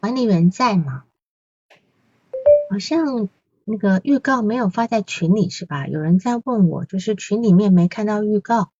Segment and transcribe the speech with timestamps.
[0.00, 1.04] 管理员在吗？
[2.70, 3.28] 好像
[3.64, 5.86] 那个预告没有发在群里是吧？
[5.86, 8.70] 有人在问我，就是群里面没看到预告。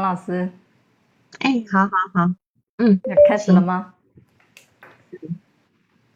[0.00, 0.48] 王老师，
[1.40, 2.30] 哎，好好好，
[2.78, 3.92] 嗯，要开始了吗？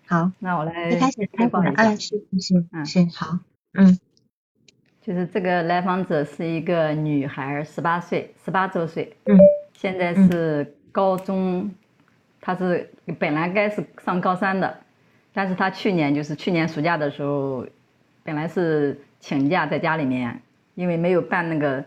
[0.07, 1.95] 好，那我来开始采访一下。
[1.95, 3.39] 是是是是好，
[3.75, 3.99] 嗯，
[5.03, 9.39] 就是这个来访者是一个女孩，十八岁，十八周岁，嗯，
[9.75, 11.71] 现在是高中，
[12.41, 14.79] 她是本来该是上高三的，
[15.35, 17.67] 但是她去年就是去年暑假的时候，
[18.23, 20.41] 本来是请假在家里面，
[20.75, 21.85] 因为没有办那个。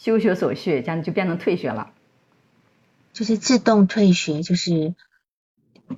[0.00, 1.90] 休学手续，这样就变成退学了，
[3.12, 4.94] 就是自动退学，就是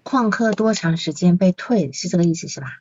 [0.02, 2.78] 旷课多长时间被退，是这个意思是吧？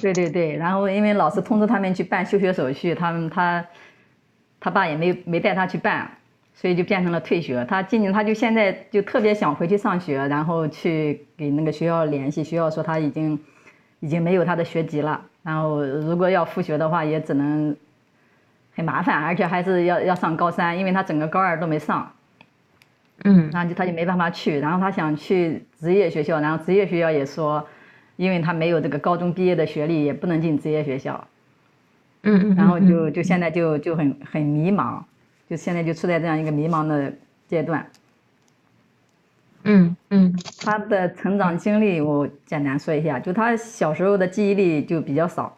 [0.00, 3.64] 对对对，然后因为老师通知他们去办休学手续，他们他
[4.58, 6.18] 他爸也没没带他去办，
[6.52, 7.64] 所以就变成了退学。
[7.68, 13.38] 他今年他就现在就特别想回去上学，然后去给那个学校联系，学校说他已经
[14.00, 17.76] 已经没有他的学籍了，然后如果要复学的话，也只能。
[18.76, 22.12] 很麻烦，而且还是要要上高三，因为他整个高二都没上，
[23.24, 27.66] 嗯，然后就他就没办法去，然后他想去职业学校，然后职业学校也说，
[28.16, 31.26] 因为他没有这个高中毕业的学历，也不能进职业学校，
[32.22, 33.10] 嗯嗯，然后就。
[33.10, 35.02] 就现在就就很很迷茫，
[35.48, 37.10] 就现在就处在这样一个迷茫的
[37.48, 37.86] 阶段，
[39.64, 45.56] 嗯嗯，他的成长经历我简单说一下，就他小时候的记忆力就比较少。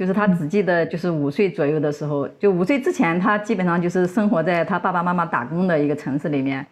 [0.00, 6.66] 就是他只记得，就是五岁左右的时候，就五岁之前，他基本上就是生活在他爸爸妈妈打工的一个城市里面，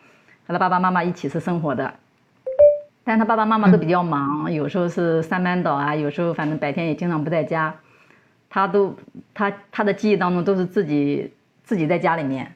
[0.46, 1.92] 和他爸爸妈妈一起是生活的。
[3.04, 7.75] 但他爸爸妈妈都比较忙，有时候是上班倒啊，有时候反正白天也经常不在家。
[8.48, 8.97] 他都
[9.34, 11.30] 他他的记忆当中都是自己
[11.62, 12.50] 自己在家里面。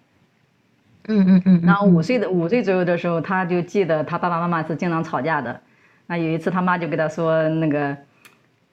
[1.08, 1.62] 嗯嗯嗯。
[1.66, 5.60] 然后五岁的五岁左右的时候，他就记得他爸爸妈妈是经常吵架的。
[6.06, 7.94] 那有一次他妈就跟他说那个。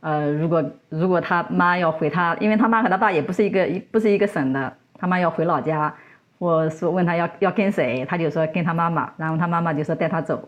[0.02, 5.94] 呃，如果如果他妈要回他，因为他妈和他爸也不是一个不是一个省的，他妈要回老家，
[6.38, 10.48] 我说问他要要跟谁，他就说跟他妈妈，然后他妈妈就说带他走，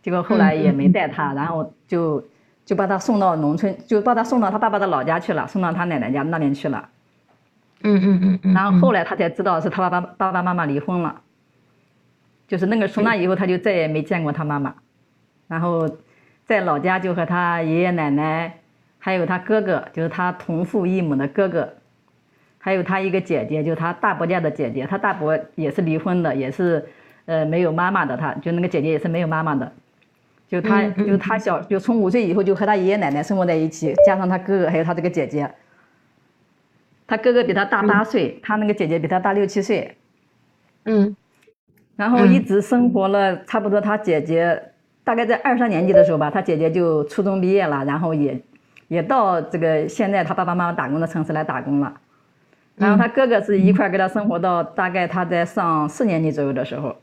[0.00, 2.22] 结果后来也没带他，然后就
[2.64, 6.88] 就把他送到农村，就把他送到他爸爸的老家去了，送到他奶奶家那边去了。
[7.82, 8.54] 嗯嗯嗯嗯。
[8.54, 11.20] 然后后来他才知道是他爸爸爸爸妈妈离婚了，
[12.46, 14.72] 就是那个从那以后他就再也没见过他妈妈，
[15.48, 15.90] 然后
[16.44, 18.54] 在老家就和他爷爷奶奶。
[18.98, 21.72] 还有他哥哥，就是他同父异母的哥哥，
[22.58, 24.84] 还有他一个姐姐，就是他大伯家的姐姐。
[24.86, 26.84] 他大伯也是离婚的，也是
[27.26, 28.16] 呃没有妈妈的。
[28.16, 29.72] 他就那个姐姐也是没有妈妈的。
[30.48, 35.50] 就他，就他小，就从五岁以后就和他爷爷奶奶生活在一起，加上他哥哥还有他这个姐姐。
[37.06, 39.96] 他哥哥比他大八岁，他那个姐姐比他大六七岁。
[40.84, 41.16] 嗯。
[41.96, 44.60] 然后一直生活了差不多，他姐姐
[45.04, 48.40] 大概在二三年级的时候吧，他姐姐就初中毕业了，然后也。
[48.88, 51.92] 也到这个现在他爸爸妈妈打工的城市来打工了，
[52.76, 56.96] 然后他哥哥是一块跟他生活到大概他在上四年级左右的时候，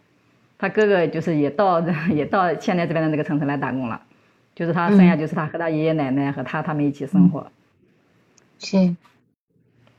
[0.57, 1.79] 他哥哥就是也到
[2.09, 4.01] 也到现在这边的那个城市来打工了，
[4.55, 7.45] 就是他剩下就是他和他爷爷奶奶和他他们一起生活。
[8.57, 8.95] 是。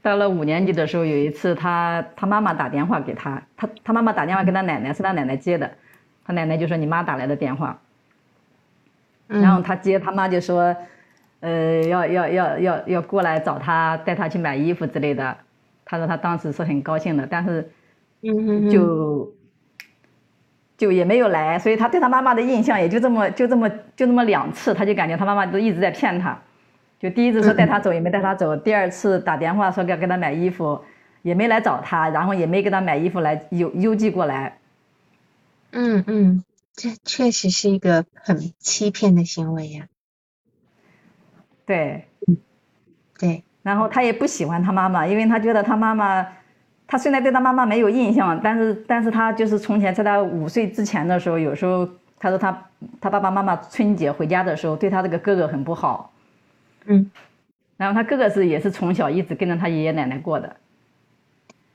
[0.03, 5.71] 到了五年级的时候，有一次他他妈妈打电话给他，他他妈妈打电话给他奶奶，是他奶奶接的，
[6.25, 7.79] 他奶奶就说你妈打来的电话，
[9.29, 10.75] 然后他接他妈就说。
[11.47, 15.37] 呃，要要要要要过来找他，带他去买衣服之类的。
[15.85, 17.71] 他说他当时是很高兴的，但是，
[18.23, 19.33] 嗯就
[20.77, 26.37] 就也没有来，所以他对他妈妈的印象也就这么就这么就这么两次，他就感觉他妈妈都一直在骗他。
[26.99, 30.81] 就第一次说带他走也没带他走，第二次打电话说要给他买衣服，
[31.23, 34.59] 也没来找他，然后也没给他买衣服来邮邮寄过来。
[35.71, 36.43] 嗯嗯，
[36.75, 39.87] 这确实是一个很欺骗的行为呀。
[41.67, 42.07] 对，
[43.19, 46.25] 对，然后他也不喜欢他妈妈，因为他觉得他妈妈，
[46.87, 51.89] 他虽然对他妈妈没有印象，但是，但是他就是从前在他五岁之前的时候，有时候
[52.21, 52.69] 他说他
[53.01, 56.13] 他爸爸妈妈春节回家的时候，对他这个哥哥很不好，
[56.85, 57.11] 嗯，
[57.77, 60.55] 然后他哥哥是也是从小一直跟着他爷爷奶奶过的，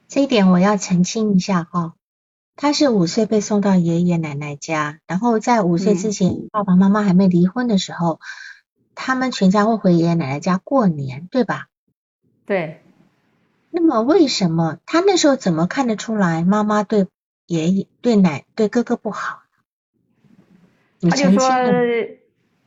[0.08, 1.96] 这一点我要澄清一下哈，
[2.56, 8.22] 他是五岁被送到爷爷奶奶家，然后在五岁之前，爸爸妈妈还没离婚的时候。
[9.04, 11.70] 他们全家会回爷爷奶奶家过年，对吧？
[12.46, 12.80] 对。
[13.72, 17.08] 那么为什么他那时候怎么看得出来妈妈对
[17.48, 19.42] 爷爷、对奶、对哥哥不好？
[21.02, 21.50] 他就说，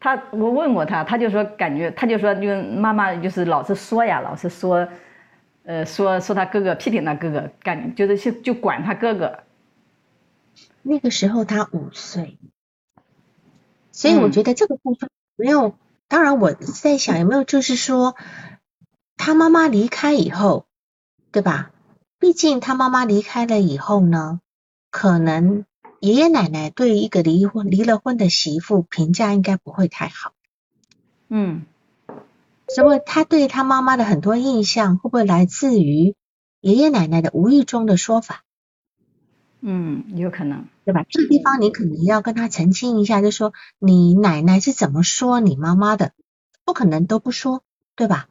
[0.01, 4.89] 他我问过他，他就说感觉，他就说就妈妈就是老是说呀，老是说，
[5.63, 9.45] 呃，说说他哥哥，批评他哥哥，感就是就就管他哥哥。
[10.83, 12.39] 那个时候他五岁，
[13.93, 15.77] 所以我觉得这个部分没有。
[16.09, 18.17] 当然我在想有没有就是说，
[19.17, 20.67] 他妈妈离开以后，
[21.33, 21.71] 对吧？
[22.19, 24.41] 毕竟他妈妈离开了以后呢，
[24.91, 25.65] 可能。
[26.01, 30.35] 爷爷奶奶对一个离婚离了婚的媳妇评价应该不会太好，
[31.29, 31.65] 嗯，
[32.69, 36.15] 所以他对他妈妈的很多印象会不会来自于
[36.61, 38.45] 爷爷奶奶的无意中的说法？
[39.63, 41.05] 嗯，有可能，对吧？
[41.09, 46.13] 这个地方你可能要跟他澄清一下，就说你奶奶是怎么说你妈妈的，
[46.65, 47.63] 不可能都不说，
[47.97, 48.29] 对吧？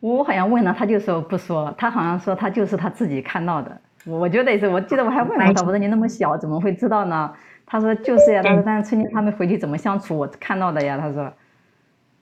[0.00, 3.80] 我好像问了，他就说不说，他好像说他就是他自己看到的。
[4.04, 7.34] 我觉得也是，我记得我还问了他，我说你那么小怎么会知道呢？
[7.66, 10.98] 他说就是呀，他说但是春节他们回去怎么相处，我看到的呀。
[10.98, 11.34] 他说，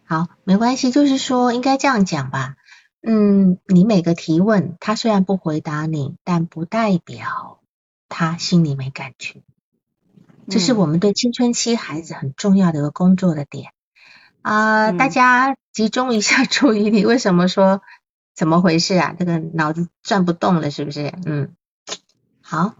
[0.04, 2.56] 好，没关系，就是说应该这样讲吧。
[3.06, 7.55] 嗯，你每个提问，他虽然不回答你，但不代表
[8.08, 9.42] 他心里没感觉。
[10.48, 13.72] 这是我们对青春期孩子很重要的一个工作的点
[14.42, 14.92] 啊！
[14.92, 17.82] 大家集中一下注意力，为什么说
[18.34, 19.16] 怎么回事啊？
[19.18, 21.12] 这个脑子转不动了，是不是？
[21.24, 21.50] 嗯。
[22.40, 22.76] 好，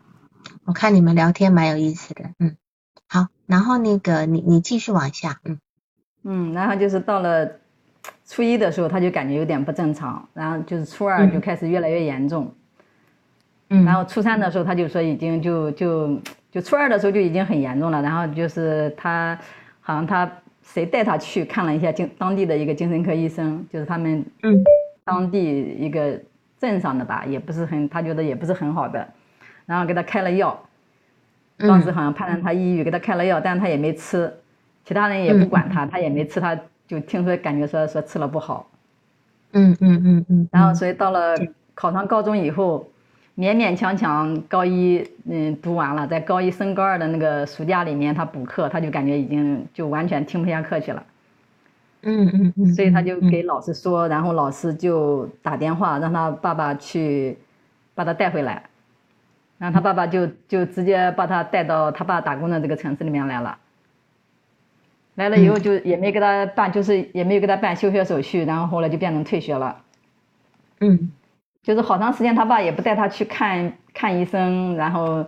[0.65, 2.57] 我看你们聊天蛮有意思的，嗯，
[3.09, 5.59] 好，然后那个你你继续往下，嗯
[6.23, 7.51] 嗯，然后就是到了
[8.25, 12.55] 初一的时候，他就感觉有点不正常，然后就是初二就开始越来越严重，嗯，
[13.69, 16.21] 然后初三的时候他就说已经就就
[16.51, 19.39] 就初二的时候就已经很严重了，然后就是他
[19.81, 20.31] 好像他
[20.63, 24.63] 谁带他去看了一下精当地的一个精神科医生，就是他们嗯。
[25.09, 26.21] 当地一个
[26.59, 29.07] 镇上的吧，也不是很他觉得也不是很好的。
[29.65, 30.61] 然后给他开了药，
[31.59, 34.35] 当时好像判断他抑郁，给他开了药，但是他也没吃，
[34.85, 36.59] 其他人也不管他，他也没吃，他
[36.89, 38.69] 就听说感觉说说吃了不好，
[39.53, 41.37] 嗯嗯嗯嗯，然后所以到了
[41.73, 42.89] 考上高中以后，
[43.37, 51.05] 勉勉强强高一嗯读完了，在高一升高二的那个暑假里面他补课，他就感觉已经就完全听不下课去了，
[52.03, 57.37] 嗯嗯嗯，所以他就给老师说，然后老师就打电话让他爸爸去
[57.95, 58.63] 把他带回来。
[59.59, 63.59] 然后他爸爸就就直接把他带到他爸打工的这个城市里面来了，
[65.15, 69.83] 来了以后就也没给他办，就是也没有给他办休学手续，然后后来就变成退学了。
[70.81, 71.11] 嗯，
[71.67, 75.27] 就是好长时间他爸也不带他去看看医生，然后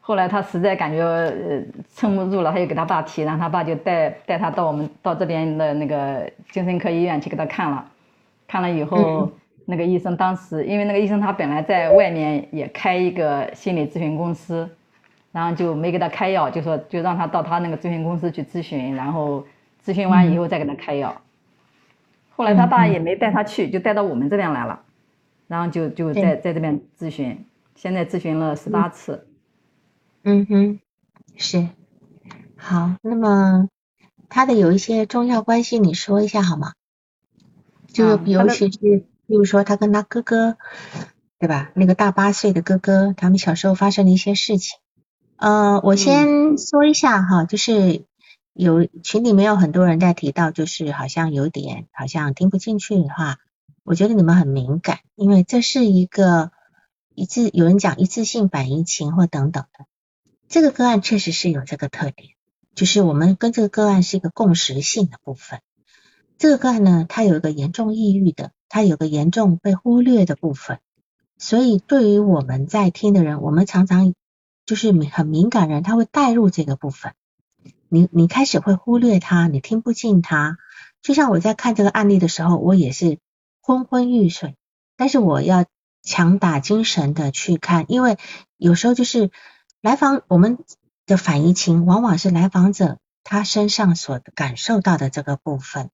[0.00, 1.62] 后来他实在感觉呃
[1.94, 7.84] 撑不住了，他就给他爸提，然后他爸就带带他到我们到这边的那个精神科医院去给他看了，
[8.48, 9.30] 看了以后。
[9.64, 14.68] 那个医生当时，因为那个医生他本来在外面也开一个心理咨询公司，
[15.30, 19.46] 然后就没给他开药，就说就让他到他那个咨询公司去咨询，然后
[19.82, 21.14] 咨询完以后再给他开药。
[22.34, 24.80] 后来他爸也没带他去，就带到我们这边来了，
[25.52, 27.44] 然后就就在在这边咨询，
[27.74, 29.26] 现在咨询了十八次。
[30.22, 30.80] 嗯哼，
[31.36, 31.68] 是，
[32.56, 33.68] 好，那么
[34.30, 36.72] 他的有一些重要关系，你说一下好吗？
[37.92, 39.04] 就尤其是。
[39.24, 40.56] 比如说，他跟他哥哥，
[41.38, 41.70] 对吧？
[41.74, 44.78] 那个大八岁的哥哥，他们小时候发生的一些事情。
[45.36, 48.04] 呃，我先说一下哈，就是
[48.52, 53.38] 有群里面有很多人在提到，就是好像有点好像听不进去的话，
[53.84, 56.52] 我觉得你们很敏感，因为这是一个
[57.14, 59.86] 一次有人讲一次性反应情或等等的，
[60.48, 62.30] 这个个案确实是有这个特点，
[62.74, 65.60] 就是我们跟这个个案是一个共识性的部分。
[66.38, 68.52] 这个个案呢，它有一个严重抑郁的。
[68.74, 70.78] 它有个严重被忽略的部分，
[71.36, 74.14] 所以对于我们在听的人，我们常常
[74.64, 77.12] 就是很敏感人，他会带入这个部分。
[77.90, 80.56] 你你开始会忽略他，你听不进他。
[81.02, 83.18] 就像我在看这个案例的时候，我也是
[83.62, 84.56] 昏昏欲睡，
[84.96, 85.64] 但是我要
[86.02, 88.18] 强打精神的去看，因为
[88.58, 89.30] 有时候就是
[89.80, 90.58] 来访我们
[91.06, 95.90] 的反移情，往往是来访者他身上所感受到的这个部分，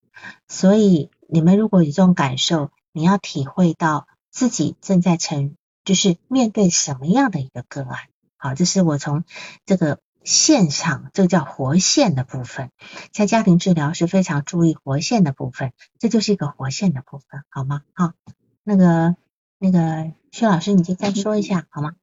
[0.49, 1.11] 所以。
[1.31, 7.99] 你们如果有这种感受，你要体会到自己正在成，就是面对什么样的一个个案。
[8.39, 9.25] 好，这是我从
[9.67, 12.71] 这个线上，这个叫活线的部分，
[13.13, 17.83] 在家庭治疗是非常注意活线的部分，这就是一个活线的部分，好吗？
[17.95, 18.13] 好，
[18.65, 19.17] 那个
[19.59, 21.95] 那个薛老师，你就再说一下好吗？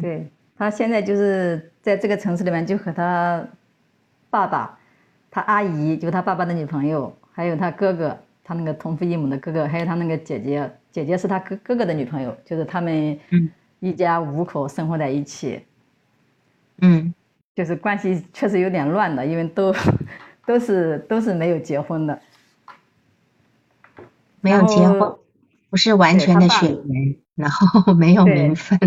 [0.00, 3.46] 对他现在就是在这个城市里面，就和他
[4.30, 4.78] 爸爸、
[5.30, 8.18] 他阿姨，就他爸爸的女朋友，还有他哥哥。
[8.46, 13.18] 他那个同父异母的哥哥，还有他那个姐姐，姐姐是他哥哥哥的女朋友，就是他们
[13.80, 15.64] 一家五口生活在一起。
[16.82, 17.14] 嗯，
[17.54, 19.74] 就是关系确实有点乱的，因为都
[20.46, 22.18] 都是都是没有结婚的，
[24.40, 25.16] 没有结婚，
[25.70, 28.78] 不是完全的血缘，然后 没有名分，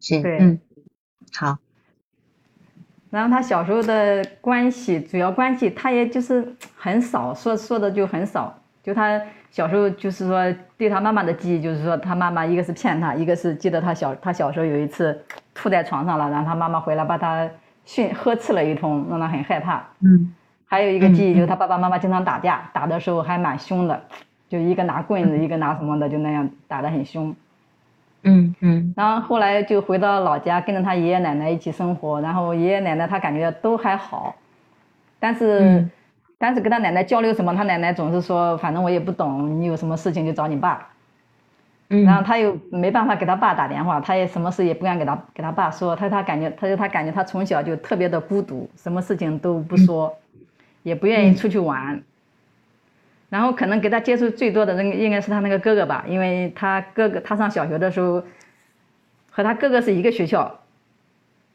[0.00, 0.60] 是嗯，
[1.34, 1.58] 好。
[3.10, 8.58] 然后他小时候的关系，主要关系，他也就是很少说说的就很少。
[8.82, 9.20] 就他
[9.50, 15.22] 小时候就是说对他妈妈的记忆，就是说他妈妈一个是骗他，一个是记得他小他小时候有一次
[15.52, 17.46] 吐在床上了，然后他妈妈回来把他
[17.84, 19.82] 训呵斥了一通，让他很害怕。
[20.00, 20.34] 嗯。
[20.66, 24.02] 还有一个记忆就是他爸爸妈妈经常打架，打的时候还蛮凶的，
[24.48, 27.36] 就一个拿棍子，一个拿什么的，就那样打得很凶。
[28.22, 32.20] 嗯嗯，然后后来就回到老家，跟着他爷爷奶奶一起生活。
[32.22, 34.34] 然后爷爷奶奶他感觉都还好，
[35.20, 35.86] 但是
[36.38, 40.88] 但是跟他奶奶交流什么，他奶奶总是说，反正我也不懂，你有什么事情就找你爸。
[41.94, 45.94] 嗯，然后他又没办法给他爸打电话，他也什么事也不敢给他给他爸说。
[45.94, 50.16] 他他感觉，他说他感觉他从小就特别的孤独，什么事情都不说，
[50.82, 52.02] 也不愿意出去玩。
[53.28, 58.22] 然后可能给他接触最多的人应该是他那个哥哥吧，因为他哥哥他上小学的时候
[59.30, 60.60] 和他哥哥是一个学校，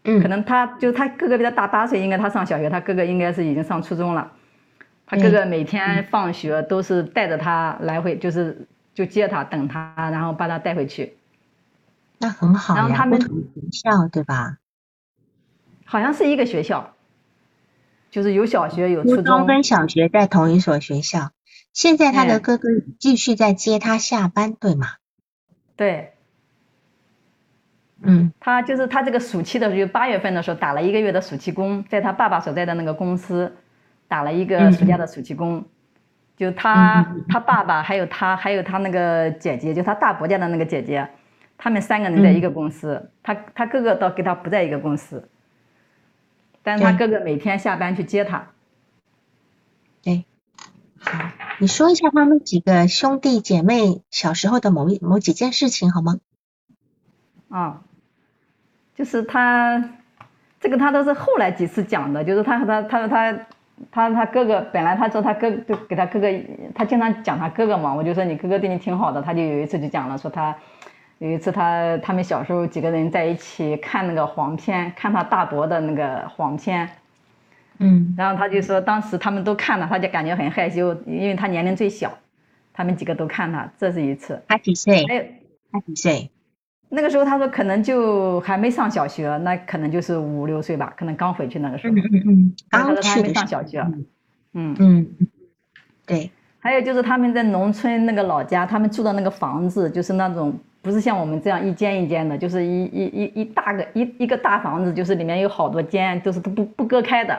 [0.03, 4.31] 嗯，可能他就他哥哥比他大八岁，应该他上小学，他哥哥应该是已经上初中了。
[5.07, 8.67] 他哥哥每天放学都是带着他来回，就是
[8.97, 11.17] 就接他等他，然后把他带回去。
[12.17, 13.29] 那很好然后他们学
[13.71, 14.57] 校对吧？
[15.85, 16.95] 好像是一个学校，
[18.09, 21.29] 就是有小学有初中跟小学在同一所学校。
[21.73, 24.87] 现在他的哥哥继续在接他下班，对吗？
[25.75, 26.13] 对，
[28.01, 33.55] 嗯，他就是他这个暑期的时候，八月份的时候打了一个月的暑期工，在他爸爸所在的那个公司
[34.07, 35.63] 打了一个暑假的暑期工。
[36.37, 41.09] 就他他爸爸还有他还有他那个姐姐，就他大伯家的那个姐姐，
[41.57, 43.11] 他们三个人在一个公司。
[43.23, 45.27] 他他哥哥倒跟他不在一个公司，
[46.61, 48.47] 但是他哥哥每天下班去接他。
[50.03, 50.25] 对。
[50.99, 51.29] 好，
[51.59, 56.19] 你说一下他们几个兄弟姐妹小时候的某一某几件事情好吗？
[57.49, 57.81] 啊，
[58.95, 59.89] 就是他，
[60.59, 63.47] 这个他都是后来几次讲的，就是他和他他他
[63.91, 66.27] 他他哥哥，本来他说他哥就给他哥哥，
[66.73, 70.55] 他经常讲他哥哥嘛，我就说你哥哥对你挺好的，他就有一次就讲了，说他
[71.19, 76.89] 有一次他他们小时候几个人在一起看那个黄片，看他大伯的那个黄片。
[77.79, 82.11] 嗯，然后他就说，当时他们都看了，他就感觉很害羞，因为他年龄最小，
[82.73, 84.41] 他们几个都看他，这是一次。
[84.47, 85.03] 他几岁？
[85.03, 85.29] 哎，
[85.71, 86.31] 他几岁？
[86.89, 91.93] 那个时候他说可能就还没上小学，那可能就是五六岁吧，可能刚回去那个时候。
[91.93, 92.55] 嗯嗯嗯。
[92.69, 93.79] 刚去还没上小学。
[94.53, 95.07] 嗯嗯。
[96.05, 96.31] 对。
[96.59, 107.37] 还有就是他们在农村那个老家，他们住的那个房子，就是那种不是像我们这样一间一间的，就是一一一一大个一一个大房子，就是里面有好多间，都是都不不隔开的。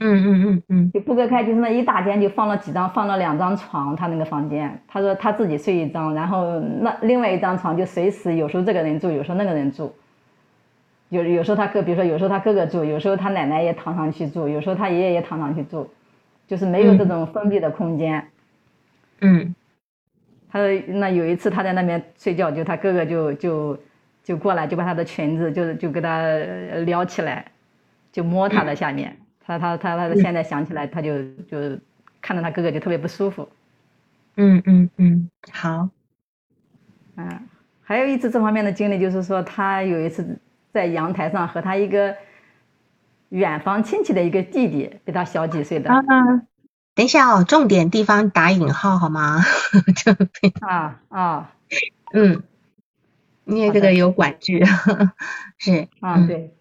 [0.00, 9.94] 嗯嗯嗯嗯，就不隔开，就是那一大间就放了几张，放了两张床，他那个房间，他说他自己睡一张，然后那另外一张床就随时有时候这个人住，有时候那个人住，
[11.10, 15.88] 有有时候他哥，比如说有时候他哥哥住，有时候他奶奶也躺上去住，有时候他爷爷也躺上去住，
[16.48, 18.26] 就是没有这种封闭的空间。
[19.20, 19.54] 嗯，
[20.50, 23.78] 他说那有一次他在那边睡觉，就他哥哥就就
[24.24, 26.26] 就过来，就把他的裙子就是就给他
[26.84, 27.44] 撩起来，
[28.10, 29.16] 就摸他的下面。
[29.46, 31.78] 他他他他现在想起来，他就就
[32.20, 33.48] 看到他哥哥就特别不舒服。
[34.36, 35.88] 嗯嗯嗯，好。
[37.16, 37.48] 嗯，
[37.82, 40.38] 还有一次这方面的经历，就是说他有一次
[40.72, 42.16] 在阳台上和他一个
[43.28, 45.90] 远房亲戚的一个弟弟，比他小几岁的。
[45.90, 46.02] 啊，
[46.96, 49.40] 等一下哦，重点地方打引号好吗？
[50.66, 51.54] 啊 啊，
[52.12, 52.42] 嗯，
[53.44, 54.64] 因为这个有管制，
[55.58, 56.52] 是啊，对。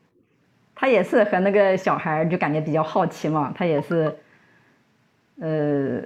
[0.76, 4.14] 他也是和那个小孩就感觉比较好奇嘛，他也是，
[5.40, 6.02] 呃，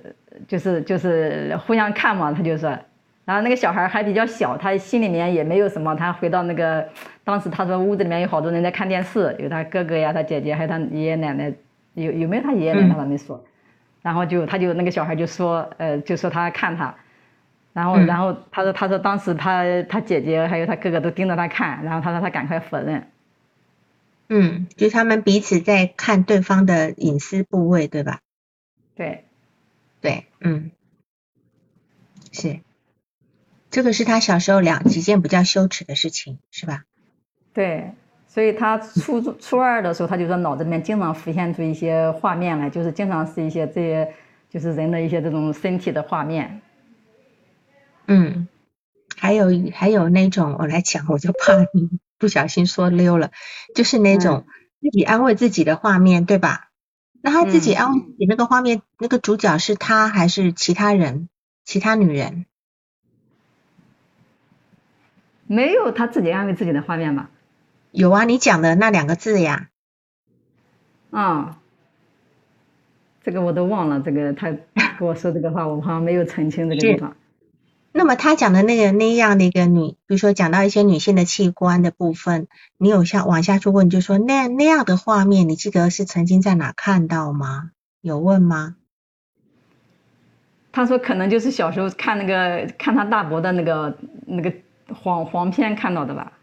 [0.48, 2.70] 就是就是互相看嘛，他就说，
[3.26, 5.96] 然后那个小孩还比较小，他心里面也没有什么。
[5.96, 6.88] 他回到那个，
[7.24, 11.52] 当时他说屋子里面有好多人在看电视，有他哥哥呀，他姐姐，还有他爷爷奶奶，
[11.94, 13.44] 有有没有他爷爷奶奶他没说，
[14.02, 16.94] 然后就他就那个小孩就说，呃，就说他看他，
[17.74, 23.02] 然后然后他说他说当时他他姐姐还有他哥哥都盯着他看，然后他说他赶快否认。
[24.30, 28.20] 嗯，就他们彼此在看对方的隐私部位，对吧？
[28.96, 29.26] 对，
[30.02, 30.72] 对，嗯，
[32.32, 32.60] 是，
[33.70, 36.84] 这个是他小时候两几件比较羞耻的事情，是吧？
[37.54, 37.92] 对，
[38.28, 44.14] 所以他初 初二的时候，他就说脑子里面经常浮现出一些画面来，就是经常是一些这些
[44.50, 46.62] 就是人的一些这种身体的画面。
[48.08, 48.48] 嗯，
[49.16, 53.32] 还有还有那种我来讲，我就怕你不小心说溜了，
[53.76, 54.46] 就是那种
[54.82, 56.70] 自己安慰自己的画面，对吧？
[57.22, 61.30] 那他自己安慰自己那个画面，那个主角是他还是其他人？
[61.66, 62.46] 其他女人？
[65.46, 67.30] 没有他自己安慰自己的画面吧？
[67.92, 69.70] 有啊，你讲的那两个字呀。
[71.10, 71.60] 啊，
[73.24, 74.02] 这个我都忘了。
[74.02, 74.52] 这个他
[75.00, 77.16] 跟我说这个话，我好像没有澄清这个地方。
[77.98, 87.72] 那么他讲的那个那样的一个女，比如说讲到一些女性的器官的部分，你有下往下去问，就说那那样的画面，你记得是曾经在哪看到吗？
[88.02, 88.76] 有问吗？
[90.72, 94.54] 他说可能就是小时候看那个看他大伯的那个那个
[94.94, 96.34] 黄黄片看到的吧。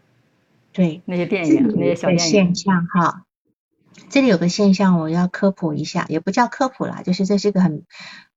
[0.73, 2.25] 对，那些电影那些小电影。
[2.25, 3.23] 现象哈，
[4.09, 7.83] 这里有个现象我要科普一下，也不叫科普啦，就是这是一个很。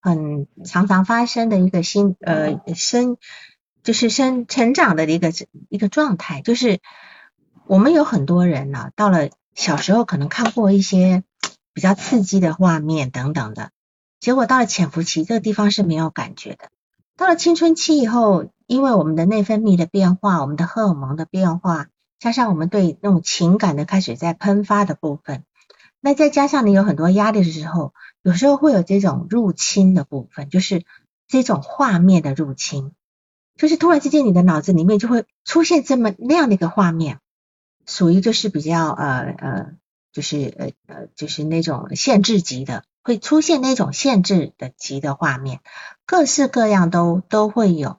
[0.01, 3.17] 很常常发生的一个新呃生
[3.83, 5.33] 就是生成长的一个
[5.69, 6.79] 一个状态，就是
[7.67, 11.25] 我们有很多人呢，到了小时候可能看过一些
[11.75, 13.73] 比较刺激的画面等等的，
[14.21, 16.71] 结果到了潜伏期这个地方是没有感觉的，
[17.17, 21.89] 到了青春期以后，因为我们的内分泌的变化，我们的荷尔蒙的变化，
[22.21, 25.43] 加上我们对那种情感的开始在喷发的部分。
[26.01, 30.85] 那再加上你有很多压力的时候，有时候会有这种入侵的部分，就是
[31.27, 32.93] 这种画面的入侵，
[33.57, 37.19] 就是突然之间你的脑子里面就会出现这么那样的一个画面，
[37.85, 39.67] 属于就是比较呃呃，
[40.13, 45.59] 就是呃呃就是那种限制级的，会出现那种限制的级的画面，
[46.07, 47.99] 各式各样都都会有，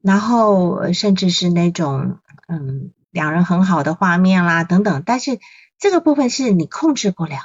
[0.00, 5.40] 然后甚至是那种嗯两人很好的画面啦等等，但是。
[5.82, 7.40] 这个部分是你控制不了，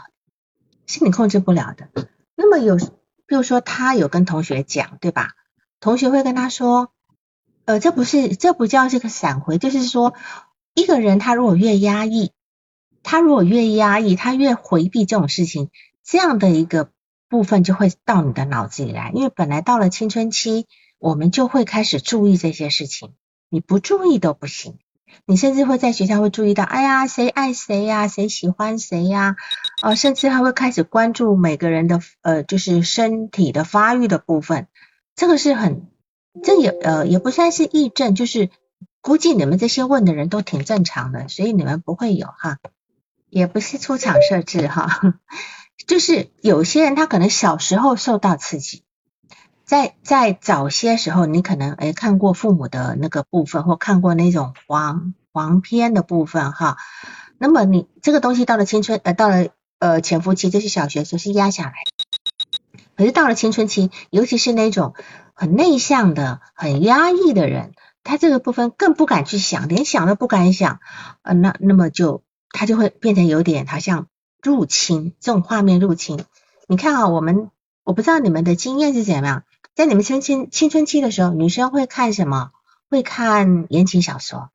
[0.86, 1.90] 是你控制不了的。
[2.36, 2.78] 那么有，
[3.26, 5.32] 比如说他有跟同学讲，对吧？
[5.80, 6.92] 同学会跟他说，
[7.66, 10.14] 呃，这不是，这不叫这个闪回，就是说，
[10.76, 12.32] 一个人他如果越压抑，
[13.02, 15.72] 他如果越压抑，他越回避这种事情，
[16.04, 16.92] 这样的一个
[17.30, 19.10] 部分就会到你的脑子里来。
[19.16, 20.68] 因为本来到了青春期，
[21.00, 23.16] 我们就会开始注意这些事情，
[23.50, 24.78] 你不注意都不行。
[25.26, 29.36] 你甚至会在学校会注意到，哎呀，谁爱谁呀，谁喜欢谁呀，
[29.82, 34.68] 呃，甚至还会开始关注每个人的呃，就是身体的发育的部分。
[35.16, 35.88] 这个是很，
[36.44, 38.50] 这也呃也不算是异症，就是
[39.02, 42.58] 估计你们这些问的人都挺正常的，所以你们不会有哈，
[43.30, 45.16] 也不是出厂设置哈，
[45.88, 48.84] 就是有些人他可能小时候受到刺激。
[49.68, 56.78] 在在早些时候，你可能诶看过父母的那个部分，或看过那种黄黄片的部分哈。
[57.38, 59.50] 那么你这个东西到了青春呃到了
[59.80, 61.74] 呃潜伏期，就是小学时候是压下来，
[62.96, 64.94] 可是到了青春期，尤其是那种
[65.34, 67.74] 很内向的、很压抑的人，
[68.06, 70.80] 他这个部分更不敢去想，连想都不敢想，
[71.24, 74.08] 呃那那么就他就会变成有点好像
[74.42, 76.24] 入侵这种画面入侵。
[76.68, 77.52] 你看啊，我们
[77.84, 79.44] 我不知道你们的经验是怎么样。
[79.78, 82.50] 在你们青青青春期的时候，女生会看什么？
[82.90, 84.50] 会看言情小说。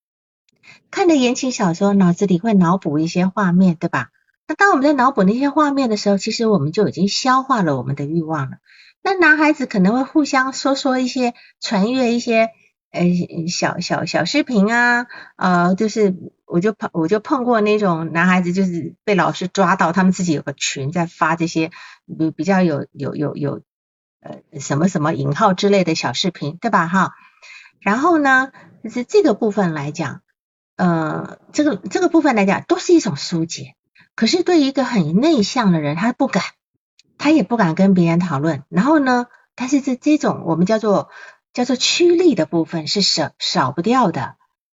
[0.90, 4.08] 看着言情小说，脑子里会脑补一些画面，对吧？
[4.48, 8.56] 那当我们在脑补那些画面的时候，其实我们就已经消化了我们的欲望了。
[9.00, 12.50] 那男孩子可能会互相说说一些传阅一些
[12.90, 13.02] 呃
[13.46, 15.06] 小小小视频啊，
[15.37, 21.70] 呃，就是我就碰我就碰过那种男孩子，就是被老师抓到，他们自己有个群在发这些
[22.18, 23.62] 比比较有有有有。
[24.22, 26.87] 呃，什么什么引号之类的小视频，对吧？
[26.87, 27.14] 哈，
[27.80, 28.52] 然后呢，
[28.88, 30.22] 是这个部分来讲，
[30.76, 33.74] 呃，这个这个部分来讲，都是一种疏解。
[34.14, 36.44] 可是对于一个很内向的人，他不敢，
[37.18, 38.62] 他也不敢跟别人讨论。
[38.68, 41.11] 然后呢，但是这这种我们叫做
[41.52, 44.37] 叫做驱力的部分是少少不掉的，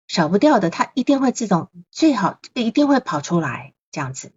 [0.08, 4.32] 少不掉的，他一定会自动最好一定会跑出来这样子。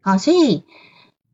[0.00, 0.64] 好，所以。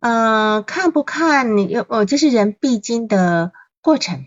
[0.02, 1.76] 嗯，看不看你？
[1.76, 4.26] 哦，这是人必经的过程。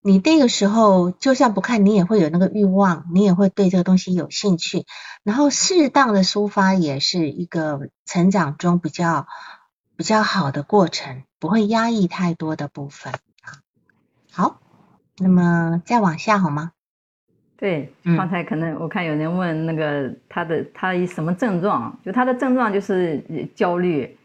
[0.00, 4.86] 你那个时候就算不看，你也会有那个欲望，你也会对这个东西有兴趣。
[5.24, 9.26] 然后适当的抒发也是一个成长中比较
[9.96, 13.12] 比较好的过程，不会压抑太多的部分。
[14.30, 14.60] 好，
[15.18, 16.70] 那么再往下好吗？
[17.56, 21.98] 对，刚才可能我看有人问那个他的他什么症状？
[22.04, 23.20] 就他的症状就是
[23.56, 24.16] 焦虑。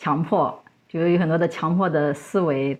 [0.00, 0.58] 强迫
[0.88, 2.74] 就有很多的强迫的思维，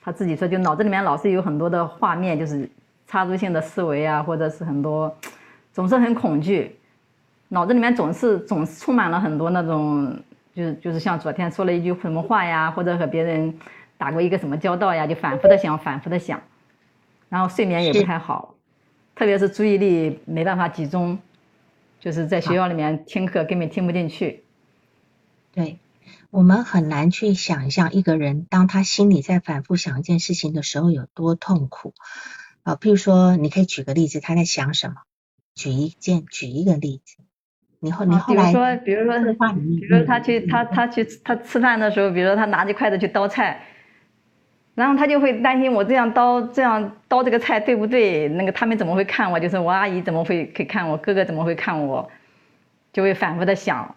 [0.00, 2.66] 他自己说就脑子里面老是有很多的画面，就是
[3.06, 5.14] 插入性的思维啊，或者是很多
[5.74, 6.74] 总是很恐惧，
[7.48, 10.18] 脑子里面总是总是充满了很多那种，
[10.54, 13.54] 就是就是像昨天说了一句什么话呀，或者和别人
[13.98, 16.40] 打过一个什么交道呀，就反复的想，反复的想，
[17.28, 18.54] 然后睡眠也不太好，
[19.14, 21.18] 特别是注意力没办法集中，
[22.00, 24.42] 就是在学校里面听课根本听不进去。
[25.52, 25.78] 对，
[26.36, 31.94] 我们很难去想象一个人当他心里在反复想一件事情的时候有多痛苦
[32.62, 32.76] 啊。
[32.76, 34.96] 譬如说，你可以举个例子，他在想什么？
[35.54, 37.16] 举一件，举一个例子。
[37.80, 43.62] 你后你后来，比如说，比如说，比如说他去他他去他吃饭的时候，比如说他拿着筷子去刀菜，
[44.74, 48.28] 然后他就会担心我这样刀这样刀这个菜对不对？
[48.28, 49.40] 那个他们怎么会看我？
[49.40, 50.98] 就是我阿姨怎么会会看我？
[50.98, 52.10] 哥哥怎么会看我？
[52.92, 53.96] 就会反复的想。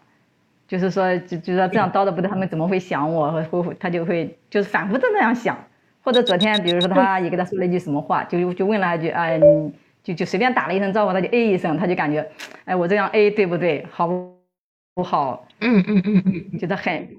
[0.69, 3.31] 就是说，就就说这样叨叨不对，他们怎么会想我？
[3.31, 5.57] 会会他就会就是反复的那样想。
[6.01, 9.39] 或者昨天，比如说他阿姨给他说了一句什么话，就就问了一句，哎，
[10.01, 12.31] 就就随便打了一声招呼，他就 A 一声，他就感觉，
[12.65, 13.85] 哎，我这样 A 对不对？
[13.91, 15.45] 好不好？
[15.59, 17.17] 嗯嗯嗯嗯，觉得很，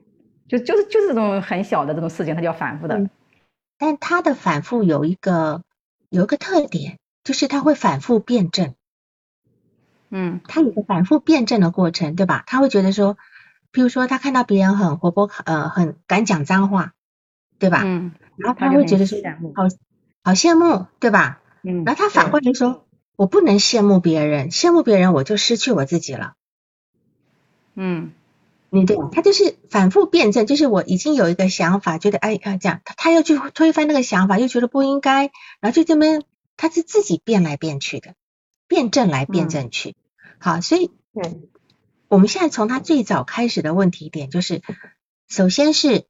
[0.49, 3.11] 就就是就是这种很小的这种事情，他就要反复的。
[3.79, 5.63] 但他的反复有一个
[6.09, 8.75] 有一个特点，就是他会反复辩证。
[10.09, 12.45] 嗯，他有个反复辩证的过程，对吧？
[12.47, 13.19] 他会觉得说。
[13.73, 16.93] 比如说，他看到别人很活泼，呃，很敢讲脏话，
[17.59, 17.83] 对吧？
[17.85, 18.13] 嗯。
[18.37, 19.19] 然后他会觉得说，
[19.55, 19.65] 好，
[20.25, 21.41] 好羡慕，对吧？
[21.63, 21.85] 嗯。
[21.85, 26.35] 然后他反过来说，我不能羡慕别人，羡慕别人我就失去我自己了。
[27.75, 28.13] 嗯。
[28.73, 35.31] 你对，他就是反复辩证，就是我已经有一个想法，觉得哎啊这样，他他要去推翻那个想法，又觉得不应该，
[35.61, 36.23] 然后就这么，
[36.57, 38.15] 他是自己变来变去的，
[38.69, 39.97] 辩证来辩证去。
[40.39, 40.91] 好，所以。
[41.13, 41.41] 对。
[42.11, 44.63] 我们现在从他最早开始的问题点，就是
[45.29, 46.07] 首先是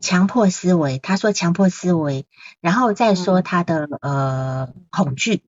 [0.00, 2.24] 强迫思维，他说强迫思维，
[2.62, 5.42] 然后再说他的呃恐惧，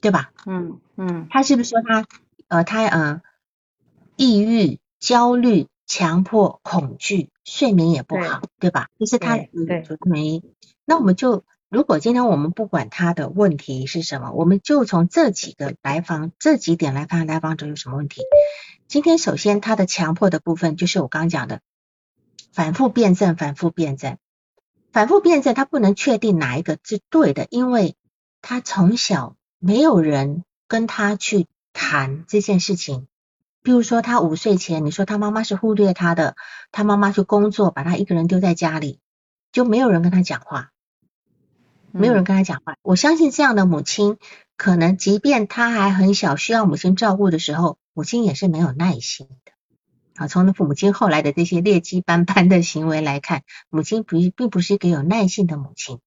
[0.00, 0.32] 对吧？
[0.46, 2.06] 嗯嗯，他是不是说他
[2.48, 3.20] 呃他呃
[4.16, 8.88] 抑郁、焦虑、强迫、恐惧，睡眠也不好，对吧？
[8.98, 10.42] 就是他对没，
[10.86, 18.22] 那我们就如果今天我们不管他的问题是什么，我们就从这几个来访这几点来看来访者有什么问题。
[18.86, 21.60] 今天首先他的强迫的部分就是我刚讲的
[22.52, 24.18] 反复辩证，反复辩证，
[24.92, 27.96] 反复辩证，他不能确定哪一个是对的，因为
[28.40, 33.08] 他从小没有人跟他去谈这件事情。
[33.62, 36.36] 比如说他五岁前，你说他妈妈是忽略他的，
[36.70, 39.00] 他妈妈去工作，把他一个人丢在家里，
[39.50, 40.70] 就没有人跟他讲话，
[41.90, 42.76] 没有人跟他讲话。
[42.82, 44.18] 我相信这样的母亲，
[44.56, 47.78] 可能即便他还很小，需要母亲照顾的时候。
[47.94, 49.52] 母亲也是没有耐心的
[50.16, 50.28] 啊。
[50.28, 56.00] 从父母亲后来的这些劣迹斑斑的行为来看，母亲不并不是一个有耐性的母亲。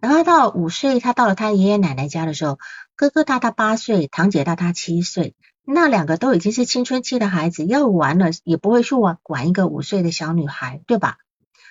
[0.00, 2.58] 然后到五岁，他到了他爷爷奶奶家的时候，
[2.96, 11.18] 哥哥大他八岁，堂姐大他七岁，那两个都已经是青春期的孩子，要玩了也不会去玩管一个五岁的小女孩，对吧？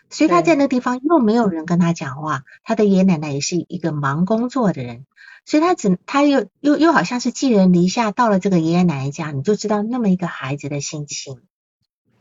[0.10, 5.06] 所以他在那地方又没有人跟他讲话，他的爷爷奶奶也是一个忙工作的人。
[5.46, 11.40] 所以他只他又又又好像是寄人篱下，到了这个爷爷奶奶家，你就知道那么一个孩子的心情，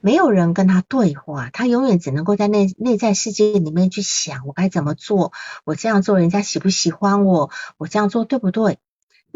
[0.01, 5.33] 没有人跟他对话，他永远只能够在内内在世界里面去想，我该怎么做，
[5.65, 8.79] 我这样做人家喜不喜欢我，我这样做对不对？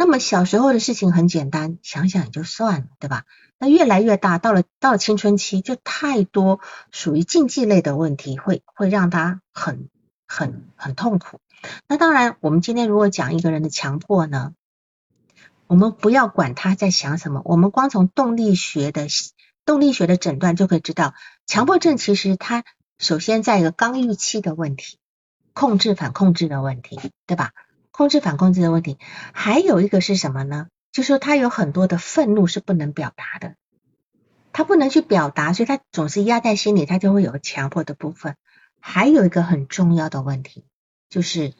[0.01, 3.27] 那么小时候的事情很简单，想想也就算了，对吧？
[3.59, 6.59] 那越来越大，到了到了青春期，就太多
[6.91, 9.91] 属于禁忌类的问题，会会让他很
[10.27, 11.43] 很很痛苦。
[11.87, 14.55] 那当然，我们今天如果讲一个人的强迫呢，
[15.67, 19.07] 我们不要管他在想什么，我们光从动力学的
[19.67, 21.13] 动力学的诊断就可以知道，
[21.45, 22.65] 强迫症其实它
[22.97, 24.99] 首先在一个刚预期的问题，
[25.53, 27.51] 控制反控制的问题，对吧？
[28.01, 28.97] 控制反控制的问题，
[29.35, 30.69] 还有一个是什么呢？
[30.91, 33.57] 就说他有很多的愤怒是不能表达的，
[34.55, 38.37] 他不能去表达，所以他总是压在心里，他就会有强迫的部分。
[38.81, 40.65] 还有一个很重要的问题。
[41.11, 41.53] 就是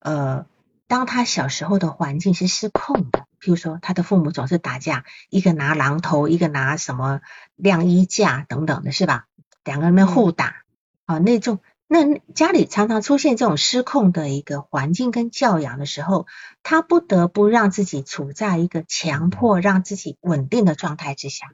[0.00, 0.46] 呃，
[0.88, 7.20] 当他小时候的环境是失控的，譬如说他的父母总是打架，一个拿榔头，一个拿什么
[7.54, 9.26] 晾衣架等等的，是吧？
[9.62, 10.56] 两个人们互打
[11.04, 16.26] 啊，那种那家里常常出现这种失控的一个环境跟教养的时候，
[16.62, 21.52] 他不得不让自己处在一个强迫让自己稳定的状态之下，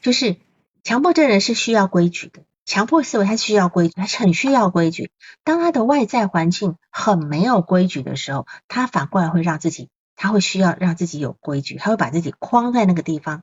[0.00, 0.36] 就是
[0.82, 2.42] 强迫症人是需要规矩的。
[2.64, 5.10] 强迫思维，他需要规矩，他很需要规矩。
[5.42, 13.42] 当他的外在环境很没有规矩的时候，他反过来会让自己，他会需要让自己有规矩，他会把自己框在那个地方，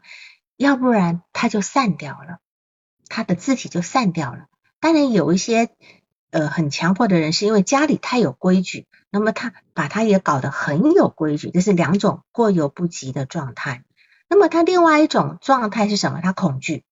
[0.57, 2.37] 要不然他就散掉了，
[3.09, 4.45] 他的字体就散掉了。
[4.79, 5.69] 当然有一些
[6.31, 13.83] 呃很强迫的人，是因为家里太有规矩，那么他把他也搞得很有规矩，这是两种过犹不及的状态。
[14.27, 16.19] 那么他另外一种状态是什么？
[16.21, 16.83] 他恐惧，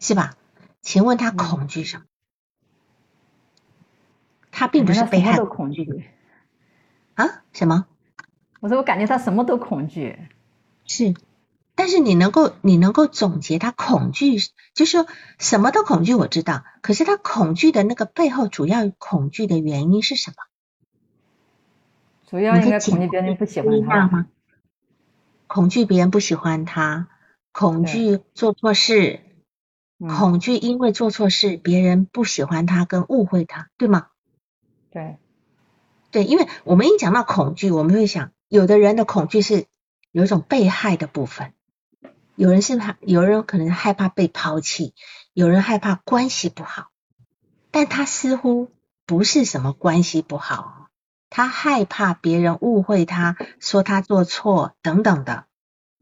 [0.00, 0.34] 是吧？
[0.82, 2.04] 请问他恐惧什么？
[4.50, 6.08] 他并不是被害都恐惧
[7.14, 7.42] 啊？
[7.52, 7.86] 什么？
[8.60, 10.18] 我说我感觉他什么都恐惧。
[10.84, 11.14] 是，
[11.78, 14.36] 但是你能够你能够总结他恐惧，
[14.74, 15.06] 就是说
[15.38, 16.64] 什么都恐惧，我知道。
[16.82, 20.34] 可是他恐惧的那个背后主要恐惧的原因是什么？
[22.26, 24.26] 主要应该恐惧别人不喜欢他吗？
[25.46, 27.06] 恐惧别人不喜欢他，
[27.52, 29.20] 恐惧做错事，
[30.00, 34.08] 恐惧因为做错事别人不喜欢他跟误会他，对吗？
[34.90, 35.16] 对，
[36.10, 39.66] 对，因为我们一讲到恐惧，我们会想，有的人的恐惧是
[40.10, 41.52] 有一种被害的部分，
[42.38, 44.94] 有人是怕，有人可能害怕被抛弃，
[45.32, 46.92] 有人害怕关系不好，
[47.72, 48.70] 但他似乎
[49.06, 50.86] 不是什么关系不好。
[51.30, 55.46] 他害怕别人误会他，说他做错等等的，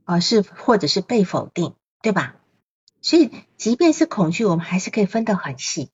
[0.05, 2.37] 而是或者是被否定，对吧？
[3.01, 5.91] 所以即便是恐惧，我们还是可以分得很细。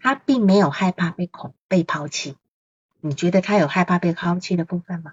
[0.00, 2.36] 他并没有害怕被恐被抛弃，
[3.00, 5.12] 你觉得他有害怕被抛弃的部分吗？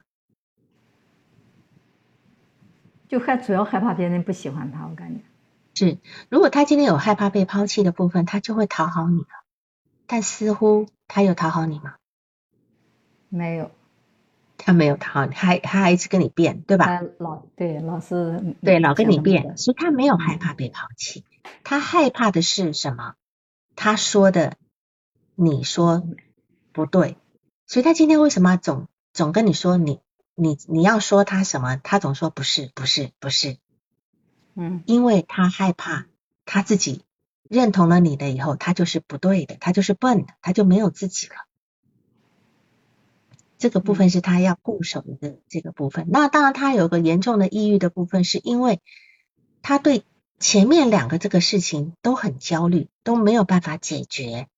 [3.07, 5.21] 就害主要害怕别人不喜欢他，我感觉
[5.75, 5.97] 是。
[6.29, 9.27] 如果他今天有害怕被抛弃的部分，他就会讨好你了。
[10.07, 11.95] 但似乎他有讨好你吗？
[13.29, 13.71] 没有，
[14.57, 17.01] 他没有讨好，他还他还一直跟你变，对吧？
[17.17, 21.25] 老对老是对老跟你变，所以他没有害怕被抛弃，
[21.63, 23.15] 他害怕的是什么？
[23.75, 24.55] 他说的
[25.35, 26.07] 你说
[26.71, 27.17] 不对，
[27.67, 29.99] 所以他今天为什么总总跟你说你
[30.35, 31.77] 你你要说他什么？
[31.77, 33.57] 他总说不是不是不是，
[34.53, 36.07] 嗯，因为他害怕
[36.45, 37.03] 他自己
[37.49, 41.35] 认同了你的以后，他就是不对的，他就是笨的，他就没有自己了。
[43.57, 46.07] 这个部分是他要固守的这个部分。
[46.09, 48.81] 那当然，他有个严重的抑郁的部分，是因为
[49.61, 50.03] 他对
[50.39, 54.49] 前面两个这个事情都很焦虑，都没有办法解决，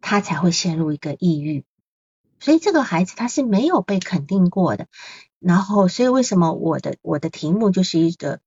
[0.00, 1.64] 他才会陷入一个抑郁。
[2.44, 4.86] 所以这个孩子他是没有被肯定过的。
[5.38, 8.40] 然后，所以为什么我的我的题目就是一个，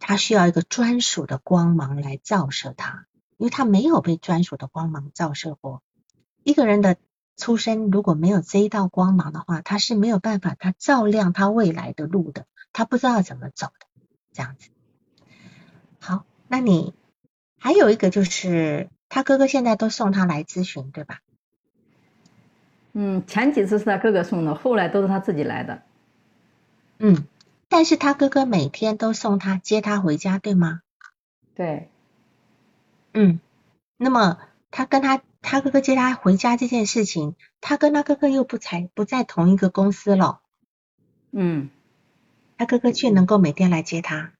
[0.00, 5.80] 他需要一个专属的光芒来照射他，因为他没有被专属的光芒照射过。
[6.42, 6.96] 一个人的。
[7.36, 13.86] 出生如果没有这一道光芒的话，他是没有办法他照亮他未来的路的，他不知道怎么走的，
[14.34, 14.68] 这样子。
[16.00, 16.92] 好，那你
[17.56, 21.20] 还有一个就是他哥哥现在都送他来咨询，对吧？
[22.92, 25.82] 嗯，前几次是他哥哥送的，后来都是他自己来的。
[26.98, 27.26] 嗯，
[27.68, 30.80] 但是他哥哥每天都送他接他回家，对吗？
[31.54, 31.88] 对。
[33.14, 33.40] 嗯，
[33.96, 34.38] 那么
[34.70, 35.22] 他跟他。
[35.42, 40.42] 他哥哥接他回家这件事情，他跟他哥哥又不才不在同一个公司了。
[41.30, 41.70] 嗯，
[42.58, 44.34] 他哥哥却能够每天来接他。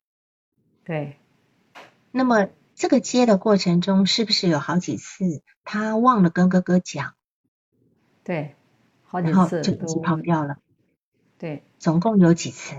[0.85, 1.17] 对。
[2.11, 7.15] 那么这个接的过程中，是不是有好几次他忘了跟哥哥讲？
[8.31, 8.55] 对，
[9.03, 10.57] 好几次就一跑掉了。
[11.37, 11.65] 对。
[11.81, 12.77] 总共有几次？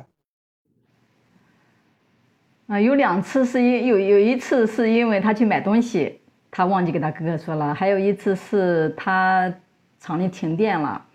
[2.67, 6.21] 啊，有两次是因有有一次是因为他去买东西。
[6.49, 9.53] 他忘记给他哥哥说了，还有一次是他
[9.99, 11.05] 厂里停电了，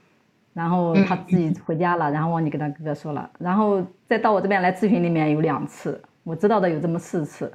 [0.52, 7.50] 然后他自己回家了，然后忘记给他哥哥说了，然后再到我这边来咨询里面有两次，我知道的有这么四次，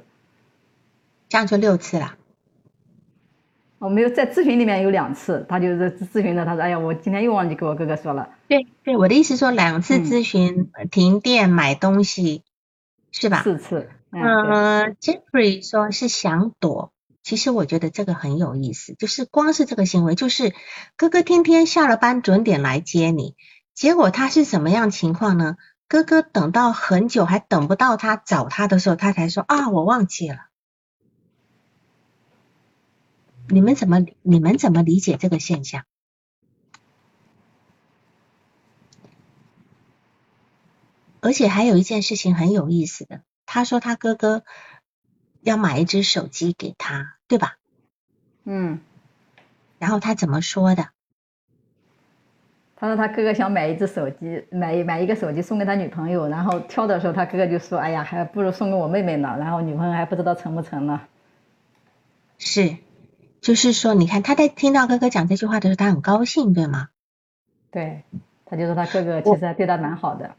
[1.28, 2.16] 这样就六次了。
[3.82, 12.44] 我没有在咨询里面有两次，他就是咨询的，他说：“哎呀，我今天又忘记给我哥哥说了。”对对，我的意思说两次咨询停电买东西
[13.10, 13.42] 是吧？
[13.42, 13.90] 四次。
[14.12, 16.92] 嗯，Jeffrey 说是想躲。
[17.24, 20.54] 其实我觉得这个很有意思，就是光是这个行为，就是
[20.96, 23.34] 哥哥天天下了班准点来接你，
[23.74, 25.56] 结果他是什么样情况呢？
[25.88, 30.36] 哥哥等到很久还等不到他找他的时候，他才说啊，我忘记了。
[33.52, 35.84] 你们怎么你们怎么理解这个现象？
[41.20, 44.42] 而且还有一件事情很有意思的，他说他哥哥。
[45.44, 47.56] 要买一只手机给他，对吧？
[48.44, 48.78] 嗯。
[49.80, 50.90] 然后他怎么说的？
[52.76, 61.00] 他说他哥哥想买一只手机，买买一个手机送给他女朋友，然后挑的时候他哥哥就说：“哎呀，还不如送给我妹妹呢。”然后女朋友还不知道成不成呢。
[62.38, 62.76] 是，
[63.42, 66.90] 就是说，你看他在听到哥哥讲这句话的时候，他很高兴，对吗？
[67.72, 68.04] 对，
[68.46, 70.36] 他就说他哥哥其实还对他蛮好的。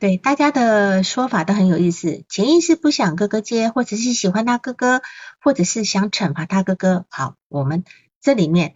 [0.00, 2.24] 对，大家的说法都很有意思。
[2.28, 5.00] 潜意识不想哥哥接，或者是喜欢他哥哥，
[5.40, 7.06] 或者是想惩罚他哥哥。
[7.08, 7.84] 好，我们
[8.20, 8.74] 这里面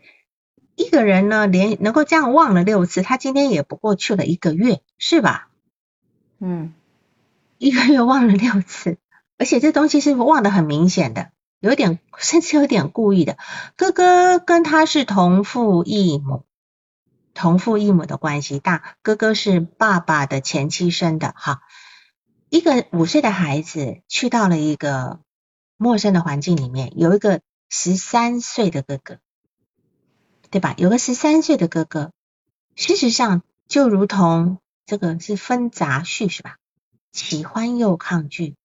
[0.76, 5.48] 一个人呢，连能够这样忘了六次，他今天也不过去了一个月，是吧？
[6.38, 6.72] 嗯，
[7.58, 8.98] 一个月忘了六次，
[9.36, 11.30] 而且这东西是忘得很明显的。
[11.62, 13.38] 有点甚至有点故意的。
[13.76, 16.44] 哥哥跟他是同父异母，
[17.34, 21.62] 同父异母的关系，大哥哥是爸爸的前妻生的哈。
[22.48, 25.20] 一个五岁的孩子去到了一个
[25.76, 29.18] 陌生的环境里面，有一个十三岁的哥哥，
[30.50, 30.74] 对吧？
[30.78, 32.10] 有个十三岁的哥哥，
[32.74, 36.56] 事实上就如同这个是分杂序是吧？
[37.12, 38.56] 喜欢又抗拒。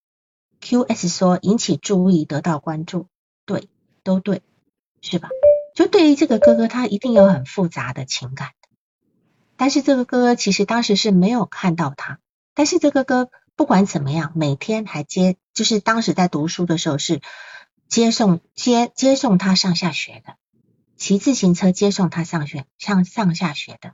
[0.69, 3.07] Q.S 说引起注意，得到关注，
[3.45, 3.69] 对，
[4.03, 4.41] 都对，
[5.01, 5.29] 是吧？
[5.73, 8.49] 就对于这个哥哥，他一定有很复杂的情感
[9.55, 12.19] 但是这个哥哥其实当时是没有看到他，
[12.53, 17.21] 但是这个哥不管怎么样，每天还接，就是当时在读书的时候是
[17.87, 20.35] 接送接接送他上下学的，
[20.97, 23.93] 骑自行车接送他上学上上下学的。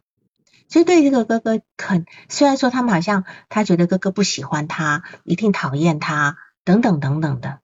[0.70, 6.36] 所以对这个哥哥，肯虽然说他们好像他觉得哥哥不喜欢他，一定讨厌他。
[6.64, 7.60] 等等等等的，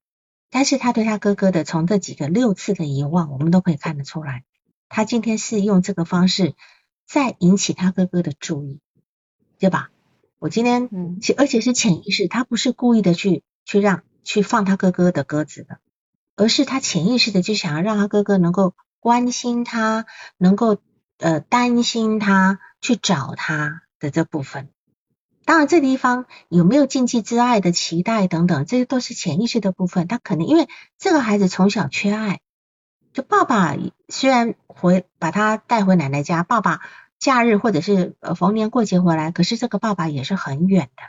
[0.49, 4.43] 但是他对他哥哥的从这几个六次的遗忘，我们都可以看得出来，
[4.89, 6.55] 他今天是用这个方式
[7.07, 8.81] 在引起他哥哥的注意，
[9.57, 9.89] 对吧？
[10.37, 15.79] 我今天，嗯，而且是潜意识，他不是故意的去去让去放他哥哥的鸽子的，
[16.35, 20.05] 而是他潜意识的就想要让他哥哥能够关心他，
[20.37, 20.77] 能够
[21.17, 24.69] 呃担心他，去找他的这部分。
[25.49, 30.07] 当然，这地方有没有禁忌之爱的期待等等，这些都是潜意识的部分。
[30.07, 30.67] 他可能因为
[30.99, 32.41] 这个孩子从小缺爱，
[33.13, 33.75] 就爸爸
[34.09, 36.81] 虽然回把他带回奶奶家，爸爸
[37.17, 41.01] 假日或者是呃逢年过节回来，可是这个爸爸也是很远的。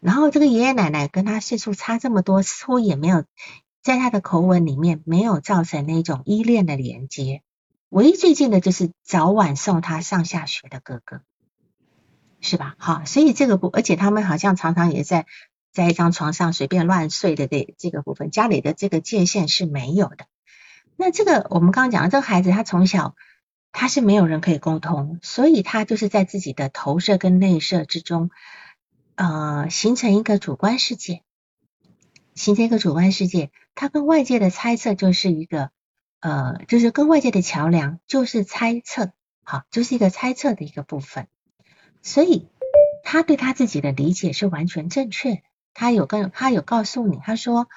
[0.00, 3.24] 然后这个爷爷奶奶跟他岁数差这么多，似乎也没有
[3.82, 7.40] 在他的口吻里面没有造成那种依恋的连接。
[7.88, 11.22] 唯一最近的就是早晚送他上下学的哥哥。
[12.40, 12.76] 是吧？
[12.78, 15.26] 好，所以这个不，而且他们好像常常也在
[15.72, 20.26] 在一张床上随便乱睡的这这个部分，家里的这个界限是没有的。
[20.96, 23.14] 那这个我们刚刚讲的这个孩子，他从小
[23.72, 28.30] 他是没有人可以沟通，所以他就是在自己的投射跟内射之中，
[29.14, 31.22] 呃，形成一个主观世界，
[32.34, 33.50] 形成一个主观世界。
[33.74, 35.70] 他跟外界的猜测就是一个
[36.20, 39.12] 呃，就是跟外界的桥梁就是猜测，
[39.44, 41.28] 好，就是一个猜测的一个部分。
[42.02, 42.48] 所以
[43.02, 45.42] 他对他自己的理解是完全正确。
[45.74, 47.68] 他有跟他有告诉你，他说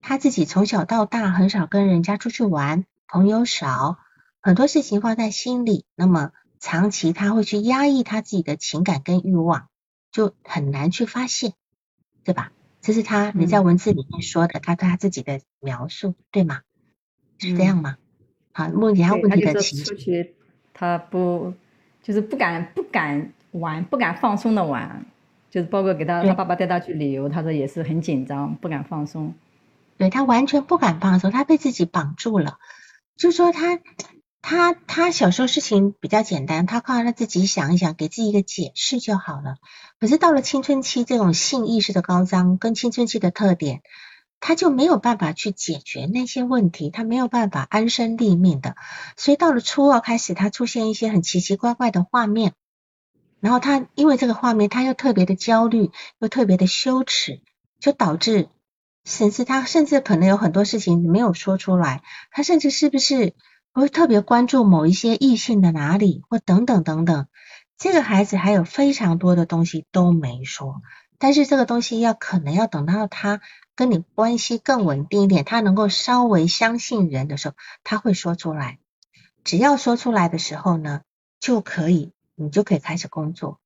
[0.00, 3.98] 他自己从小到大很少跟人家出去玩，朋友少，
[4.40, 5.84] 很多事情放在心里。
[5.96, 6.30] 那么
[6.60, 9.68] 长期他会去压抑他自己的情感跟欲望，
[10.12, 11.54] 就很难去发现，
[12.22, 12.52] 对吧？
[12.82, 16.60] 这是他你在文字里面说的，他对他自己的描述，对吗？
[17.38, 17.96] 是这样吗？
[18.52, 20.36] 好，目前问题的情绪，
[20.72, 21.54] 他不
[22.02, 23.32] 就是不敢不敢。
[23.52, 25.06] 玩不敢放松的玩，
[25.50, 29.34] 就是包括给他他爸爸带他去旅游，他说也是很紧张，不敢放松。
[29.96, 32.58] 对他完全不敢放松，他被自己绑住了。
[33.16, 33.78] 就说他
[34.40, 39.56] 他他小时候事情比较简单，他靠他自己想一想，给自己一个解释就好了。
[39.98, 43.82] 可是到了青春期，这种性意识的高涨跟青春期的特点，
[44.40, 48.76] 他就没有办法去解决那些问题，他没有办法安身立命的。
[49.18, 52.54] 所以到了初二开始，他出现一些很奇奇怪怪的画面。
[53.40, 57.40] 然后他因为这个画面，他又特别的焦虑，又特别的羞耻，
[57.80, 58.48] 就导致
[59.04, 62.02] 甚至他甚至可能有很多事情没有说出来。
[62.30, 63.34] 他甚至是不是
[63.72, 67.26] 会特别关注某一些异性的哪里，或等等等等。
[67.78, 70.82] 这个孩子还有非常多的东西都没说，
[71.18, 73.40] 但是这个东西要可能要等到他
[73.74, 78.78] 跟你关系更稳定一点，他能够稍微相信人的时候，他会说出来。
[79.44, 81.00] 只要说出来的时候呢，
[81.40, 82.12] 就可以。
[82.40, 83.60] 你就可以开始工作。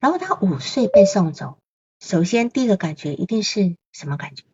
[0.00, 1.58] 然后他五岁被送走，
[2.00, 4.44] 首先第一个感觉一定是什么感觉？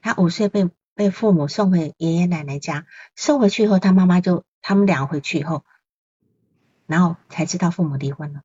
[0.00, 5.64] 他五岁被被父母送回爷爷奶奶家，送回去以后，他妈妈就他们俩回去以后，
[6.86, 8.42] 然后才知道父母离婚了，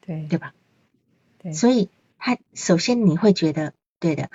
[0.00, 0.52] 对对吧？
[1.38, 4.30] 对，所以他首先你会觉得对的，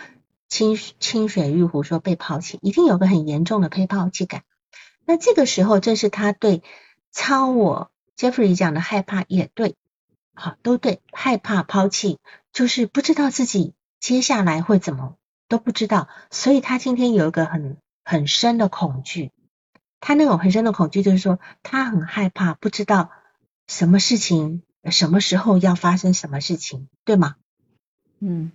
[0.47, 4.43] 清清水玉壶说被抛弃，一定有个很严重的被抛弃感。
[5.05, 6.63] 那这个时候正是他对。
[7.11, 9.75] 超我 Jeffrey 讲的害怕也对，
[10.33, 12.19] 好都对，害怕抛弃
[12.53, 15.15] 就是不知道自己接下来会怎么
[15.47, 19.31] 都不知道，所以他今天有一个很很深的恐惧，
[19.99, 23.11] 他那种很深的恐惧就是说他很害怕，不知道
[23.67, 27.35] 什么事情什么时候要发生什么事情，对吗？
[28.19, 28.51] 嗯，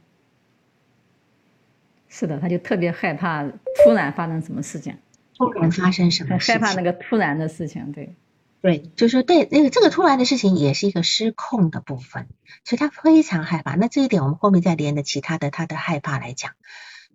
[2.08, 4.96] 是的，他就特别害怕突然发生什么事情，
[5.36, 8.14] 突然发生什么，害怕那个突然的事情，对。
[8.66, 12.26] 对，就是，对那个这个突然的事情也是一个失控的部分，
[12.64, 13.76] 所以他非常害怕。
[13.76, 16.50] 那这一点我们后面再连的其他的他的害怕来讲。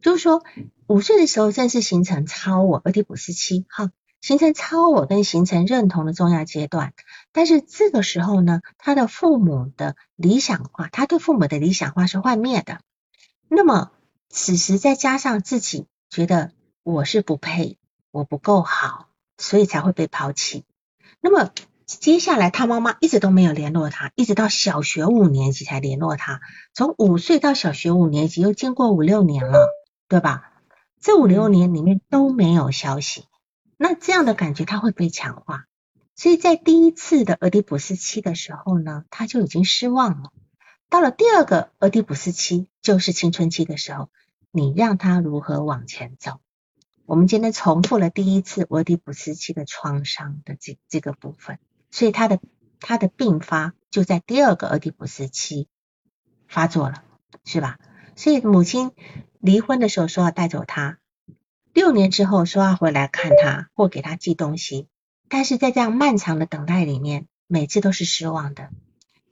[0.02, 0.46] 就是说
[0.88, 3.92] 五岁的时候正是形成超我俄狄浦斯期，哈，
[4.22, 6.94] 形成超我跟形成认同的重要阶段。
[7.34, 12.80] 但是这个时候呢，他的父母的理想化，他对父母的理想化是幻灭的。
[13.50, 13.92] 那么
[14.30, 17.78] 此时再加上自己觉得我是不配，
[18.10, 20.64] 我不够好，所以才会被抛弃。
[21.22, 21.52] 那么
[21.86, 26.42] 接下来他妈妈一直都没有联络他，一直到小学五年级才联络他。
[26.74, 29.70] 从五岁到小学五年级，又经过五六年了，
[30.08, 30.52] 对吧？
[31.00, 33.26] 这五六年里面都没有消息，
[33.78, 35.66] 那这样的感觉他会被强化。
[36.16, 40.32] 所以在第一次的俄狄浦斯期的时候呢，他就已经失望了。
[40.90, 44.10] 到了第二个俄狄浦斯期，就是青春期的时候，
[44.52, 46.40] 你让他如何往前走？
[47.06, 52.40] 我们今天重复了第一次俄狄浦斯期的创伤的这这个部分，所以他的
[52.80, 55.68] 他的病发就在第二个俄狄浦斯期
[56.48, 57.04] 发作了，
[57.44, 57.80] 是吧？
[58.16, 58.92] 所以母亲
[59.40, 61.00] 离婚的时候说要带走他，
[61.74, 64.88] 六年之后说要回来看他或给他寄东西，
[65.28, 68.70] 但是在这样漫长的等待里面，每次都是失望的。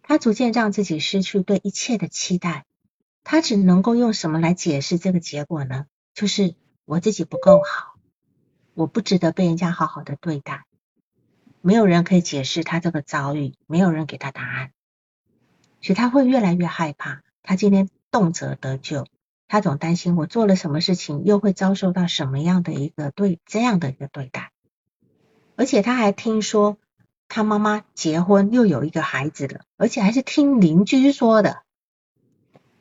[0.01, 2.65] 他逐渐让自己失去对一切的期待，
[3.23, 5.85] 他只能够用什么来解释这个结果呢？
[6.15, 6.55] 就是
[6.89, 7.99] 我自己不够好，
[8.73, 10.65] 我不值得被人家好好的对待，
[11.61, 14.71] 没有人可以解释他这个遭遇，没有人给他答案，
[15.81, 17.21] 所以他会越来越害怕。
[17.43, 19.05] 他今天动辄得救，
[19.47, 24.51] 他总担心我做了什么事情，又会遭受到什么样的一个对这样的一个对待，
[25.55, 26.79] 而且他还听说。
[27.31, 31.61] 他妈妈结婚又有一个孩子了，而且还是听邻居说的，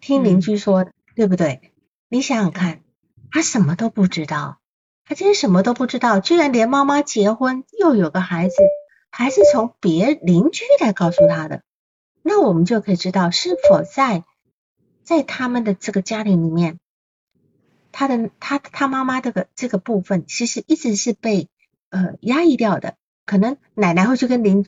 [0.00, 1.74] 听邻居说的，对不对？
[2.09, 2.80] 你想想看，
[3.30, 4.58] 他什么都不知道，
[5.04, 8.56] 他今天什么都不知道，居然连妈妈结婚又有个孩子，
[9.10, 11.62] 还是从别邻居来告诉他的。
[12.22, 14.24] 那我们就可以知道，是否在
[15.02, 16.78] 在他们的这个家庭里面，
[17.92, 21.48] 他的他他妈妈这个这个部分，其实一直是被
[21.90, 22.96] 呃压抑掉的。
[23.24, 24.66] 可能奶奶会去跟邻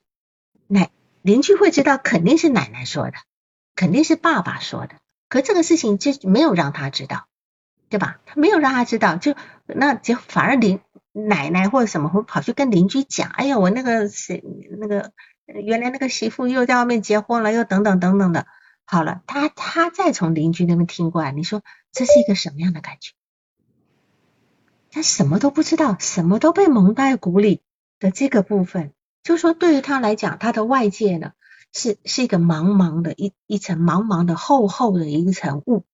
[0.67, 0.91] 奶
[1.23, 3.15] 邻居会知道，肯定是奶奶说的，
[3.75, 4.97] 肯定是爸爸说的。
[5.29, 7.27] 可这个事情就没有让他知道，
[7.91, 8.21] 对吧？
[8.25, 9.35] 他没有让他知道，就
[9.67, 10.81] 那就反而邻
[11.13, 14.43] 奶奶或者什么会跑去跟邻居讲，哎呀，我那个谁
[14.79, 15.13] 那个
[15.47, 18.47] 原来那个媳妇又在外面结婚了，又等等等等的。
[18.87, 21.63] 好了，他他再从邻居那边听过来，你说
[21.93, 23.13] 这是一个什么样的感觉？
[24.91, 27.61] 他什么都不知道，什么都被蒙在鼓里。
[28.03, 31.33] 的这个部分，就说对于他来讲，他的外界呢
[31.71, 35.85] 是是一个茫茫的一一层茫茫的厚厚的一层雾，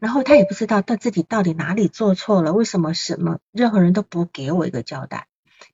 [0.00, 5.28] 然后他也不知道他自己到底哪里做错了，为什么什么任何人都不给我一个交代。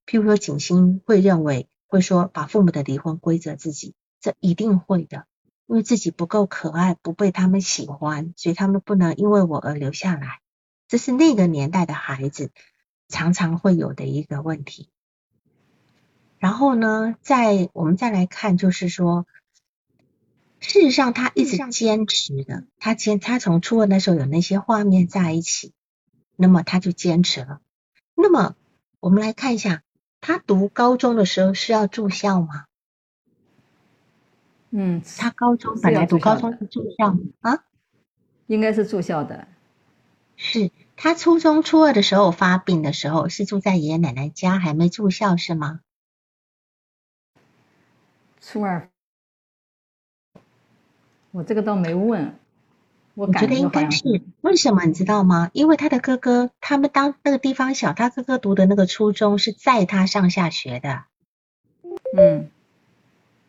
[0.05, 5.27] 譬如说景星会认为会说把父母的离婚归责自己，这一定会的，
[5.66, 10.41] 因为自己不够可爱，不被他们喜欢，所以他们不能因为我而留下来。
[10.89, 12.51] 这是那个年代的孩子
[13.09, 14.91] 常常会有的一个问题。
[16.39, 19.27] 然后呢，在我们再来看，就是说，
[20.66, 25.72] 事实上他一直坚持的，他坚他从初二那时候有那些画面在一起，
[26.34, 27.60] 那么他就坚持了。
[28.16, 28.56] 那么
[28.98, 29.84] 我们来看一下，
[30.20, 32.64] 他读高中的时候是要住校吗？
[34.70, 37.64] 嗯，他高中本来读高中是住校啊？
[38.48, 39.46] 应该是住校的。
[40.34, 45.80] 是他初中初二的时候发病的时候是住在爷爷奶奶家，还没住校是吗？
[48.40, 48.90] 初二，
[51.37, 52.39] 我这个倒没问，
[53.12, 55.51] 我觉得应该是为什么你知道吗？
[55.53, 61.05] 因为他的哥哥，他们当那个地方小，他哥哥读的那个初中是在他上下学的，
[62.16, 62.49] 嗯，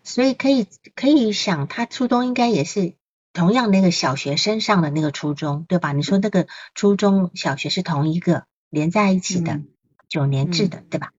[0.04, 2.96] 所以可以可以想，他初中应该也是
[3.32, 5.94] 同样那个小学生上的那个初中，对吧？
[5.94, 9.62] 你说那个初中小学是同一个连在一起的
[10.10, 11.14] 九年制的，对吧？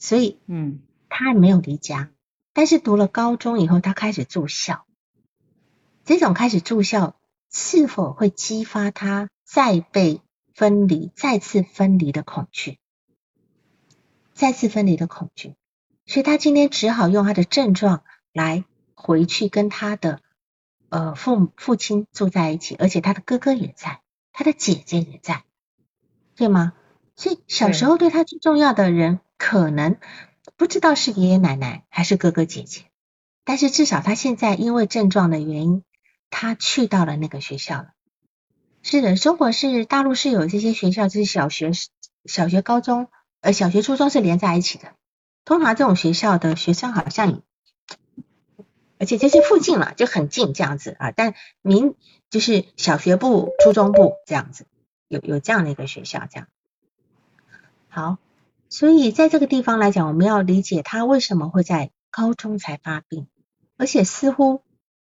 [0.00, 2.10] 所以，嗯，他没有离家。
[2.52, 4.84] 但是读了高中以后，他开始住校。
[6.08, 7.16] 这种开始住校，
[7.52, 10.22] 是否会激发他再被
[10.54, 12.78] 分离、再次分离的恐惧？
[14.32, 15.54] 再次分离的恐惧，
[16.06, 20.22] 所以他今天只好用他的症状来回去跟他的
[20.88, 24.00] 呃父父亲住在一起，而且他的哥哥也在，
[24.32, 25.44] 他的姐姐也在，
[26.34, 26.72] 对吗？
[27.16, 29.98] 所以小时候对他最重要的人，可能。
[30.56, 32.86] 不知道是爷爷奶奶还是哥哥姐姐，
[33.44, 35.84] 但是至少他现在因为症状的原因，
[36.30, 37.92] 他去到了那个学校了。
[38.82, 41.72] 是的，中国是大陆是有这些学校，就是小学、
[42.24, 43.08] 小学、高中，
[43.40, 44.94] 呃，小学、初中是连在一起的。
[45.44, 47.42] 通常这种学校的学生好像，
[48.98, 51.10] 而且这些附近了就很近这样子啊。
[51.10, 51.94] 但民
[52.30, 54.66] 就是小学部、初中部这样子，
[55.08, 56.48] 有有这样的一个学校，这样。
[57.88, 58.18] 好，
[58.68, 63.26] 所以在这个地方来讲，我们要理解他为什么会在高中才发病，
[63.76, 64.62] 而且似乎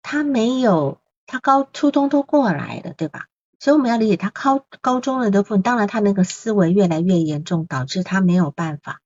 [0.02, 3.28] 他没有，他高初中都过来了，对吧？
[3.60, 9.02] 所以我们要理解他高高中的部分，当然他那个思维越来越严重，导致他没有办法，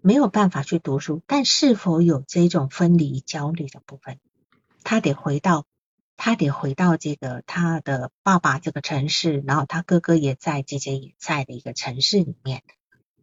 [0.00, 1.22] 没有办法去读书。
[1.26, 4.18] 但是否有这种分离焦虑的部分，
[4.82, 5.64] 他得回到。
[6.20, 12.64] 他得回到这个他的爸爸这个城市，然后他哥哥也在，姐姐也在的一个城市里面，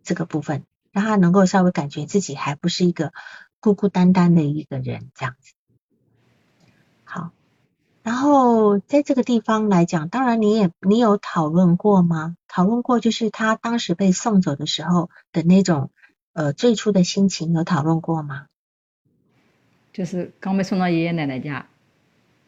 [0.02, 3.12] 这个部分让他能够稍微感觉自己还不是一个
[3.60, 5.55] 孤孤单单的一个人这样子。
[8.06, 12.38] 好，然后在这个地方来讲，当然你也你有讨论过吗？
[12.48, 15.90] 讨论过就是他当时被送走的时候的那种
[16.34, 18.46] 呃最初的心情有讨论过吗？
[19.92, 21.66] 就是刚被送到爷爷奶奶家。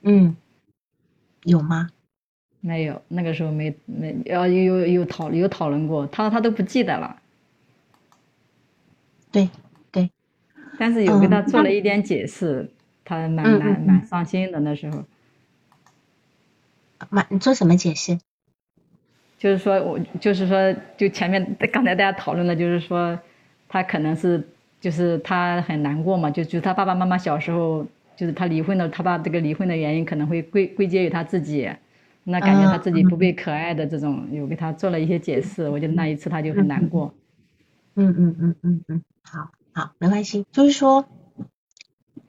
[0.01, 0.37] 嗯，
[1.43, 1.89] 有吗？
[2.59, 7.19] 没有，那个时候没没，要有有有讨有讨论过，他他都不记得了。
[9.31, 9.49] 对
[9.91, 10.11] 对，
[10.77, 12.71] 但是有给他做了一点解释，
[13.03, 15.03] 他蛮蛮蛮伤心的那时候。
[17.09, 18.19] 蛮你做什么解释？
[19.37, 23.19] 就是说我就是说，就前面刚才大家讨论的，就是说
[23.67, 24.47] 他可能是
[24.79, 27.85] 就是他很难过嘛，就就他爸爸妈妈小时候。
[28.17, 31.69] 就是他离婚的，他把这个离婚的原因可能会归归结于他自己，
[32.23, 35.69] 那感觉他自己不被可爱的这种，有给他做了一些解释。
[35.69, 37.13] 我觉得那一次他就很难过。
[37.93, 40.47] 嗯嗯嗯嗯嗯，好好没关系。
[40.51, 41.05] 就是说，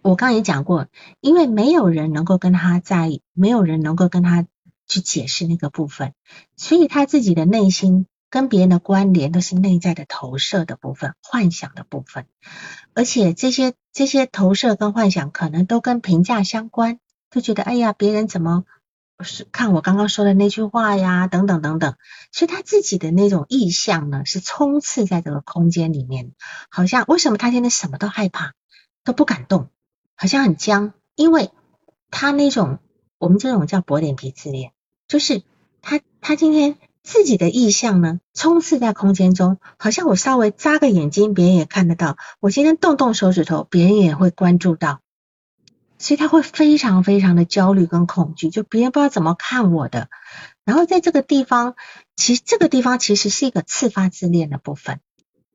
[0.02, 0.88] 我刚也讲过，
[1.22, 4.44] 因为没有人能够跟他在，没有人能够跟他
[4.88, 6.14] 去解释那个部分，
[6.56, 8.06] 所以他自己的内心。
[8.30, 12.26] 跟别人的关联都是内在的投射的部分、幻想的部分，
[12.92, 18.66] 而且这些这些投射跟幻想可能都跟评价相关，就觉得哎呀，别人怎么
[19.24, 21.96] 是看我刚刚说的那句话呀，等等等等，
[22.30, 26.32] 所以他自己的那种意象呢，是充斥在这个空间里面，
[26.68, 28.52] 好像为什么他现在什么都害怕，
[29.04, 29.70] 都不敢动，
[30.16, 31.50] 好像很僵，因为
[32.10, 32.78] 他那种
[33.16, 34.72] 我们这种叫薄脸皮自恋，
[35.08, 35.42] 就是
[35.82, 36.76] 他他今天。
[37.04, 45.00] 自己的意象呢，充斥在空间中，好像我稍微眨个眼睛，别人也看得到；我今天动动手指头，别人也会关注到。
[45.96, 50.10] 所以他会非常非常的焦虑跟恐惧，就别人不知道怎么看我的。
[50.66, 51.76] 然后在这个地方，
[52.14, 55.00] 其实这个地方其实是一个自发自恋的部分。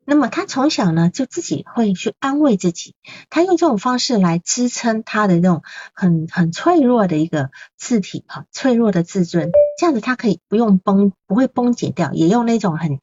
[0.06, 2.96] 那么他从小呢，就自己会去安慰自己，
[3.30, 13.00] 他用这种方式来支撑他的那种很很脆弱的一个字体哈，脆弱的自尊，这样子他可以不用崩，不会崩解掉，也用那种很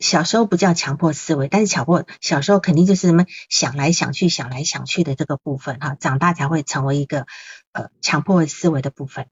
[0.00, 7.26] 小时候不叫强迫思维，但是强迫小时候肯定就是什么想来想去，想来想去的这个部分哈，长大才会成为一个
[7.72, 9.26] 呃强迫思维的部分，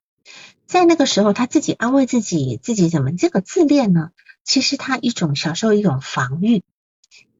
[0.67, 4.11] 在那个时候他自己安慰自己，自己怎么这个自恋呢？
[4.45, 6.63] 其实他一种小时候一种防御，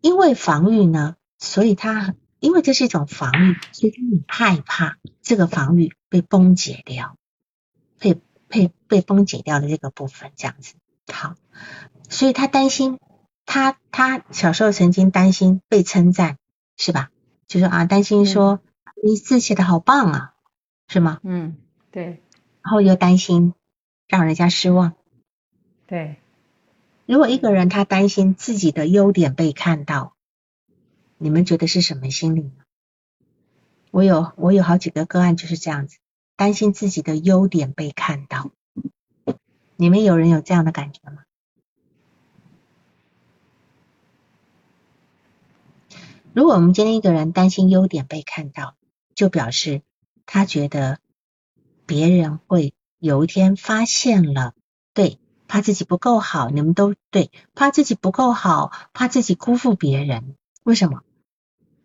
[0.01, 7.17] 因为防御呢，所以他因为这是一种防御，所以他很害怕这个防御被崩解掉，
[7.99, 10.75] 被被被崩解掉的这个部分这样子。
[11.13, 11.35] 好，
[12.09, 12.99] 所以他担心
[13.45, 16.39] 他他小时候曾经担心被称赞，
[16.77, 17.11] 是吧？
[17.47, 18.61] 就是啊，担心说
[19.03, 20.35] 你字写的好棒啊，
[20.87, 21.19] 是吗？
[21.23, 21.57] 嗯，
[21.91, 22.23] 对。
[22.63, 23.55] 然后又担心
[24.07, 24.93] 让人家失望，
[25.87, 26.21] 对。
[27.09, 30.15] 如果一个人他担心自己的优点被看到，
[31.17, 32.53] 你们觉得是什么心理呢？
[33.91, 35.97] 我有我有好几个个案就是这样子，
[36.37, 38.51] 担心自己的优点被看到。
[39.77, 41.23] 你们有人有这样的感觉吗？
[46.35, 48.77] 如果我们今天一个人担心优点被看到，
[49.15, 49.81] 就表示
[50.27, 50.99] 他觉得
[51.87, 54.53] 别人会有一天发现了，
[55.49, 61.03] 怕自己不够好，你们都对，怕自己不够好，怕自己辜负别人，为什么？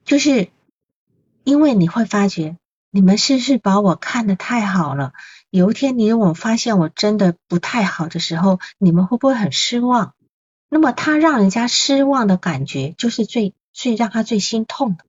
[0.05, 0.49] 就是
[1.43, 2.57] 因为你会发觉，
[2.91, 5.13] 你们是不是把我看得太好了？
[5.49, 10.13] 有一天你如果发现我真的不太好的时候，你们会不会很失望？
[10.69, 15.05] 那么他让人家失望的感觉，就是最最让他最心痛的，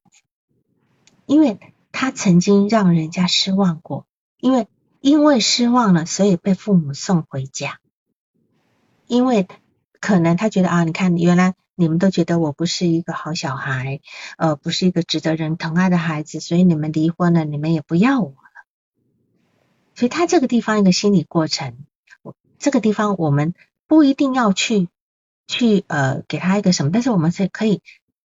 [1.27, 1.59] 因为
[1.91, 4.07] 他曾经让人家失望过，
[4.39, 4.69] 因为
[5.01, 7.81] 因为失望了，所以被父母送回家。
[9.15, 9.47] 因为
[10.01, 14.01] 可能他觉得啊，你看原来你们都觉得我不是一个好小孩，
[14.37, 18.67] 呃，不是一个值得人疼爱的孩子，所以你们离婚了，你们也不要我了。
[19.95, 21.77] 所以他这个地方一个心理过程，
[22.23, 23.55] 我这个地方我们
[23.87, 24.89] 不一定要去
[25.47, 27.81] 去呃给他一个什么，但是我们是可以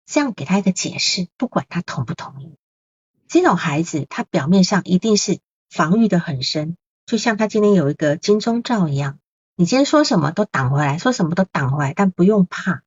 [0.07, 2.55] 这样给他一个解释，不管他同不同意。
[3.28, 6.76] 这种孩子他表面上一定是防御的很深，
[7.07, 9.18] 就像他今天有一个金钟罩一样。
[9.59, 12.83] 你今天说什么都挡回来，说什么都挡回来，但不用怕，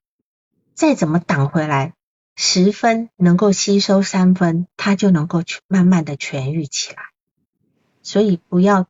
[0.76, 1.96] 再怎么挡回来，
[2.36, 7.02] 十分能够吸收三分，它就能够去慢慢的痊愈起来。
[8.04, 8.86] 所以不要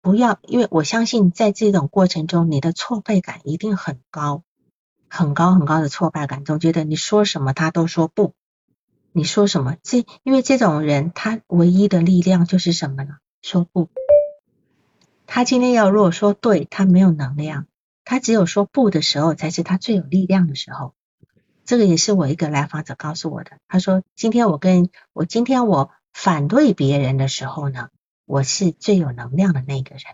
[0.00, 4.44] 不要，因为我相信在这种过程中，你的挫败感一定很高，
[5.08, 8.34] 很高很高的挫败感，总觉得你说什么他都说不，
[9.10, 13.16] 你说什么这，因为这种人他唯一的力量就是什么呢？
[13.42, 13.90] 说不。
[15.34, 17.66] 他今天要如果说对，他没有能量，
[18.04, 20.94] 他只有说不的时候才是他最有力量的时候。
[21.64, 23.58] 这个也是我一个来访者告诉我的。
[23.66, 27.88] 他说，今天我跟我今天我反对别人的时候呢，
[28.26, 30.04] 我是最有能量的那个人，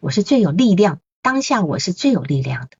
[0.00, 2.70] 我是最有力量，当下我是最有力量的。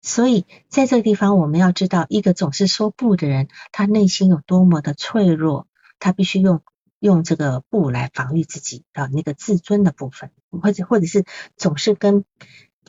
[0.00, 6.62] 所以在这个地方，我们要知道，一个总是说不的人，他内心有多么的脆弱，他必须用。
[7.04, 12.24] 用这个布来防御自己的那个自尊的部分，或者或者是总是跟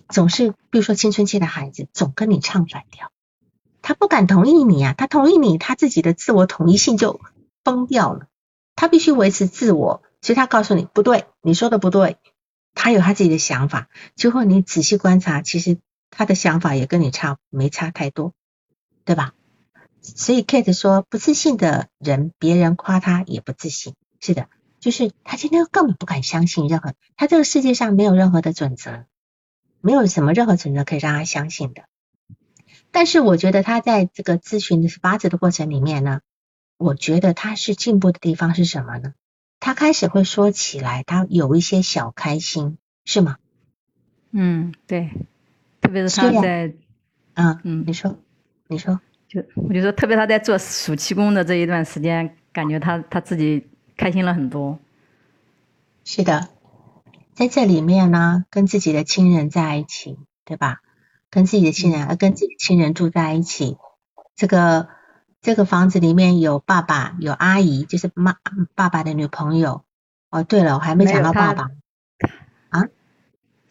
[0.07, 3.11] 总是，比如说青春期的孩子总跟你唱反调，
[3.81, 7.19] 他不敢同意你啊，他同意你，他自己的自我统一性就
[7.61, 8.27] 崩掉了，
[8.77, 12.15] 他必须维持自我，所以他告诉你不对，你说的不对，
[12.73, 15.77] 他有他自己的想法，最后你仔细观察，其实
[16.09, 18.31] 他的想法也跟你差没差太多，
[19.03, 19.33] 对吧？
[20.01, 23.93] 所以 Kate 说，不自信的人，别人夸他也不自信。
[24.19, 24.47] 是的，
[24.79, 29.05] 就是他今天根本不敢相信任何，他这个世界上没有任何的准则，
[29.81, 31.83] 没有什么任何准则可以让他相信的。
[32.91, 36.21] 但是我觉得他在这个咨询的八字的过程里面呢，
[36.77, 39.13] 我觉得他是进步的地方是什么呢？
[39.59, 43.37] 他开始会说起来，他有一些小开心，是吗？
[44.31, 45.09] 嗯，对，
[45.81, 46.73] 特别是他在，
[47.33, 48.17] 嗯嗯，你说，
[48.67, 53.67] 你说，就我就说，特别他在做暑期工的这一段时间，感觉他他自己。
[53.97, 54.79] 开心了很多，
[56.03, 56.49] 是的，
[57.33, 60.81] 在这里面呢，跟自己的亲人在一起，对吧？
[61.29, 63.77] 跟自己的亲人，跟自己亲人住在一起。
[64.35, 64.89] 这个
[65.41, 68.37] 这个房子里面有爸爸，有阿姨，就是妈
[68.75, 69.83] 爸爸的女朋友。
[70.29, 71.69] 哦，对了，我还没讲到爸爸。
[72.69, 72.87] 啊？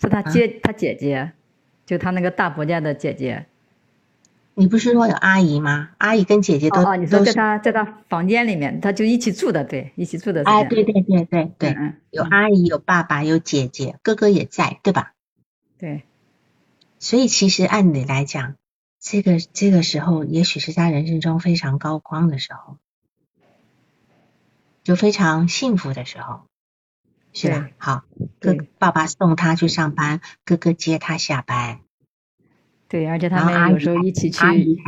[0.00, 1.32] 是他姐，他姐姐，
[1.86, 3.46] 就他那个大伯家的姐姐。
[4.56, 5.90] 你不是说有阿姨吗？
[5.98, 10.44] 阿姨跟姐姐都哦，你说在他在他房间里面，他就一起住的，对，一起住的。
[10.44, 11.76] 哎，对对对对对，
[12.10, 15.14] 有阿姨，有爸爸，有姐姐，哥哥也在，对吧？
[15.76, 16.04] 对。
[17.00, 18.54] 所以其实按理来讲，
[19.00, 22.78] 这个这个时候，也许是他人生中非常高光的时候，
[24.84, 26.42] 就非常幸福的时候，
[27.32, 27.68] 是吧？
[27.76, 28.04] 好，
[28.38, 31.80] 哥爸爸送他去上班，哥哥接他下班。
[32.88, 34.40] 对，而且他们有时候一起去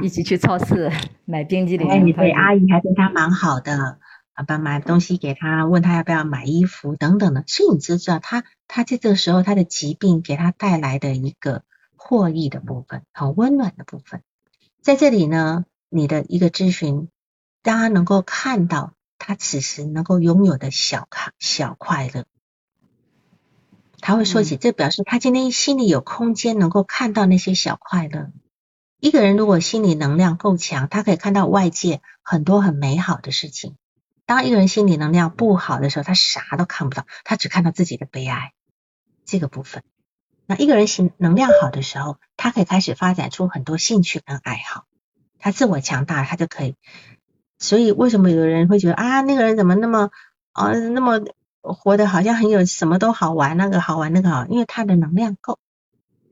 [0.03, 0.93] 一起去超市
[1.25, 1.89] 买冰激凌。
[1.89, 3.99] 哎，对，阿姨还对他蛮好的，
[4.35, 7.43] 啊，把买东西给他，问他要不要买衣服等等的。
[7.47, 11.63] 所以你知道，他他在这个时候他的疾病给他带来的一个
[11.97, 14.23] 获益的部分，很温暖的部分，
[14.83, 17.09] 在这里呢，你的一个咨询，
[17.63, 22.25] 大家能够看到他此时能够拥有的小快小快乐。
[24.07, 28.31] 他会说起，这表示他今天心里有空间，能够看到那些小快乐。
[29.01, 33.75] 一个人如果心理能量够强，他可以看到外界很多很美好的事情。
[34.25, 38.53] 当一个人心理能量不好的时候，他啥都看不到，他只看到自己的悲哀
[39.25, 39.83] 这个部分。
[40.47, 44.85] 那一个人心能量好的时候，他可以开始发展出很多兴趣跟爱好。
[45.41, 46.77] 他自我强大，他就可以。
[47.59, 50.11] 所以为什么有的人会觉得啊，那个人怎么那么
[50.53, 51.25] 啊那么？
[51.73, 55.59] 活得好像很有什么都好玩，那个好玩那个好，因为他的能量够，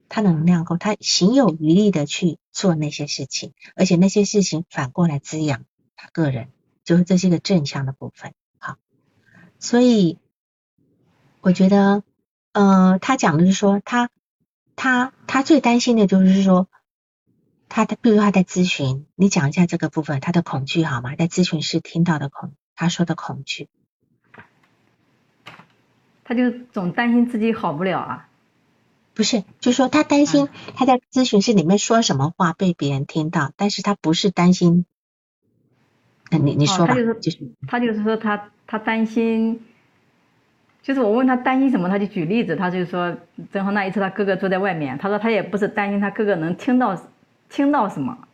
[0.08, 5.64] 他的能量够，他行有余力的去做那些事情，而且那些事情反过来滋养
[5.96, 6.50] 他个人，
[6.84, 8.32] 就是这是一个正向的部分。
[8.58, 8.76] 好，
[9.58, 10.18] 所以
[11.40, 12.02] 我觉得，
[12.52, 14.10] 呃，他讲的是说，他
[14.76, 16.68] 他他最担心的就是说，
[17.68, 21.16] 他的，比如他在咨询，你讲一下这个部分，他的恐惧好吗？
[21.16, 23.68] 在咨询室听到的恐，他说的恐惧。
[26.24, 28.28] 他就总担心自己好不了啊，
[29.12, 34.86] 不是，就说他担心他在咨询室里面说什么话被别人听到，但是他不是担心，
[36.30, 38.02] 那你你说吧，就是他就是。
[38.02, 39.64] 说他他担心，
[40.82, 43.16] 就是我问他担心什么，他就举例子，他就说
[43.52, 46.98] 正好那一次他哥哥坐在外面，他说他也不是担心他哥哥能听到
[47.50, 48.26] 听到什么，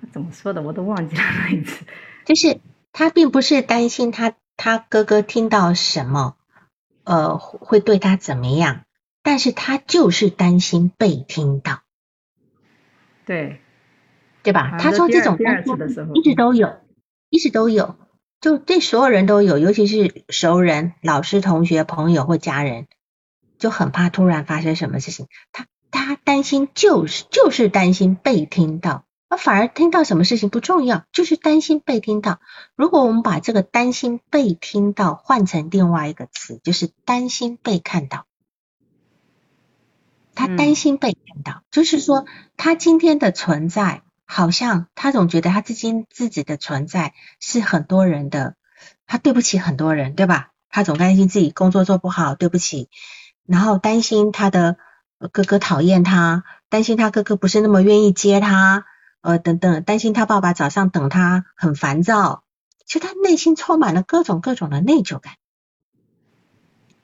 [0.00, 1.84] 他怎么说的我都忘记了那一次，
[2.24, 2.60] 就是
[2.92, 4.34] 他并不是担心他。
[4.58, 6.36] 他哥哥听到什么，
[7.04, 8.82] 呃，会对他怎么样？
[9.22, 11.80] 但是他就是担心被听到，
[13.24, 13.60] 对，
[14.42, 14.78] 对吧？
[14.78, 15.74] 他说这种担心
[16.14, 16.76] 一直都有，
[17.28, 17.96] 一直都有，
[18.40, 22.86] 就对所有人都有，尤其是熟人、老师、同学、朋友或家人，
[23.58, 32.40] 就很怕突然发生什么事情，他他担心就是就是担心被听到，而反而听到什么事情不重要，就是担心被听到。
[32.76, 38.24] 如果我们把这个担心被听到换成另外一个词，就是担心被看到。
[40.34, 42.24] 他担心被看到，就是说
[42.56, 48.54] 他今天的存在，好像他总觉得他自己自己的存在是很多人的，
[49.06, 50.52] 他对不起很多人，对吧？
[50.70, 52.88] 他总担心自己工作做不好，对不起，
[53.46, 54.76] 然后担心他的
[55.32, 58.84] 哥哥讨厌他，担心他哥哥不是那么愿意接他，
[59.20, 62.44] 呃等等，担心他爸爸早上等他很烦躁，
[62.84, 65.34] 其实他内心充满了各种各种的内疚感。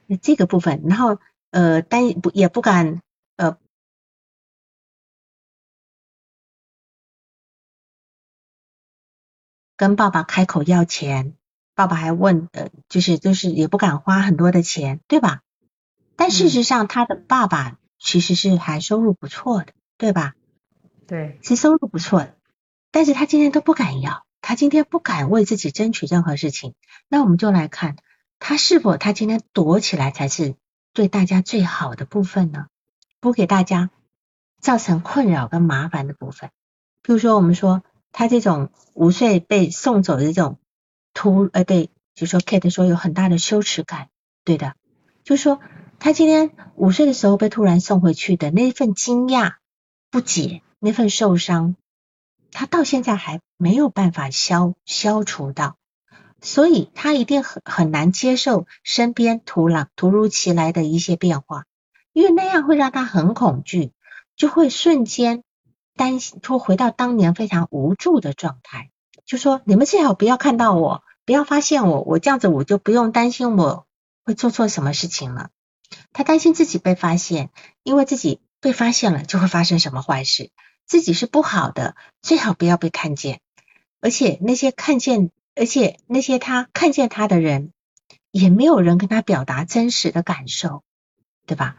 [0.07, 1.19] 那这个部分，然后
[1.51, 3.01] 呃担不也不敢。
[3.37, 3.59] 呃，
[9.77, 11.35] 跟爸爸开口要钱，
[11.75, 15.41] 爸爸还问，呃，就是就是也不敢花很多的钱，对吧？
[16.15, 20.35] 但事实上，他的爸爸其实是还收入不错的，对吧？
[21.07, 22.37] 对，其实收入不错的，
[22.91, 26.75] 但是他今天都不敢要，他今天不敢为自己争取任何事情。
[27.09, 27.97] 那我们就来看，
[28.39, 30.55] 他是否他今天躲起来才是
[30.93, 32.67] 对大家最好的部分呢？
[33.21, 33.91] 不给大家
[34.61, 36.51] 造成困扰跟麻烦的部分，
[37.03, 37.83] 比如说我们说
[38.13, 40.59] 他这种五岁被送走的这种
[41.15, 44.09] 突，呃对，就说 Kate 说有很大的羞耻感，
[44.45, 44.75] 对的，
[45.23, 45.61] 就说
[45.99, 49.55] 他今天五岁的时候被突然送回去的那份惊讶、
[50.11, 51.77] 不解、那份受伤，
[52.53, 55.79] 他到现在还没有办法消消除到，
[56.43, 61.65] 所以他一定很很难接受身边突然突如其来的一些变化。
[62.13, 63.93] 因为那样会让他很恐惧，
[64.37, 65.43] 就会瞬间
[65.97, 68.91] 担心，会回到当年非常无助的状态。
[69.25, 73.87] 就说你们最好不要看到我，不要发现我，我这样子我就不用担心我
[74.23, 75.49] 会做错什么事情了。
[76.13, 77.49] 他担心自己被发现，
[77.83, 80.51] 因为自己被发现了就会发生什么坏事，
[80.87, 83.41] 自己是不好的，最好不要被看见。
[84.01, 87.73] 而且那些看见，而且那些他看见他的人，
[88.31, 90.83] 也没有人跟他表达真实的感受，
[91.47, 91.77] 对吧？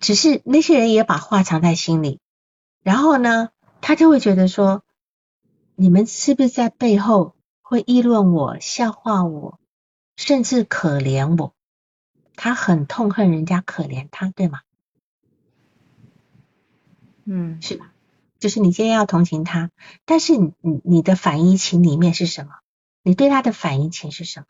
[0.00, 2.20] 只是那些人也把话藏在心里，
[2.82, 3.50] 然后呢，
[3.80, 4.84] 他就会觉得说，
[5.74, 9.58] 你们是不是在背后会议论我、笑话我，
[10.16, 11.54] 甚至可怜我？
[12.34, 14.60] 他很痛恨人家可怜他，对吗？
[17.24, 17.92] 嗯，是吧？
[18.38, 19.70] 就是你今天要同情他，
[20.04, 22.50] 但是你你你的反义情里面是什么？
[23.02, 24.46] 你对他的反义情是什么？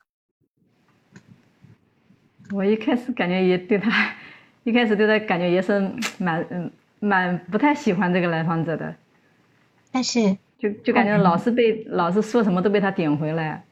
[2.53, 4.15] 我一开始感觉也对他。
[4.65, 8.97] 一开始对他感觉也是蛮嗯蛮不太喜欢这个来访者的，
[9.93, 13.65] 但是就就感觉老是被老是说什么都被他顶回来，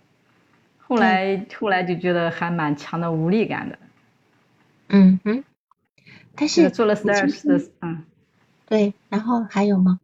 [0.78, 3.78] 后来后来就觉得还蛮强的无力感的。
[4.86, 5.42] 嗯哼，
[6.36, 8.04] 但是做了十二次的嗯，
[8.66, 9.98] 对，然后还有吗？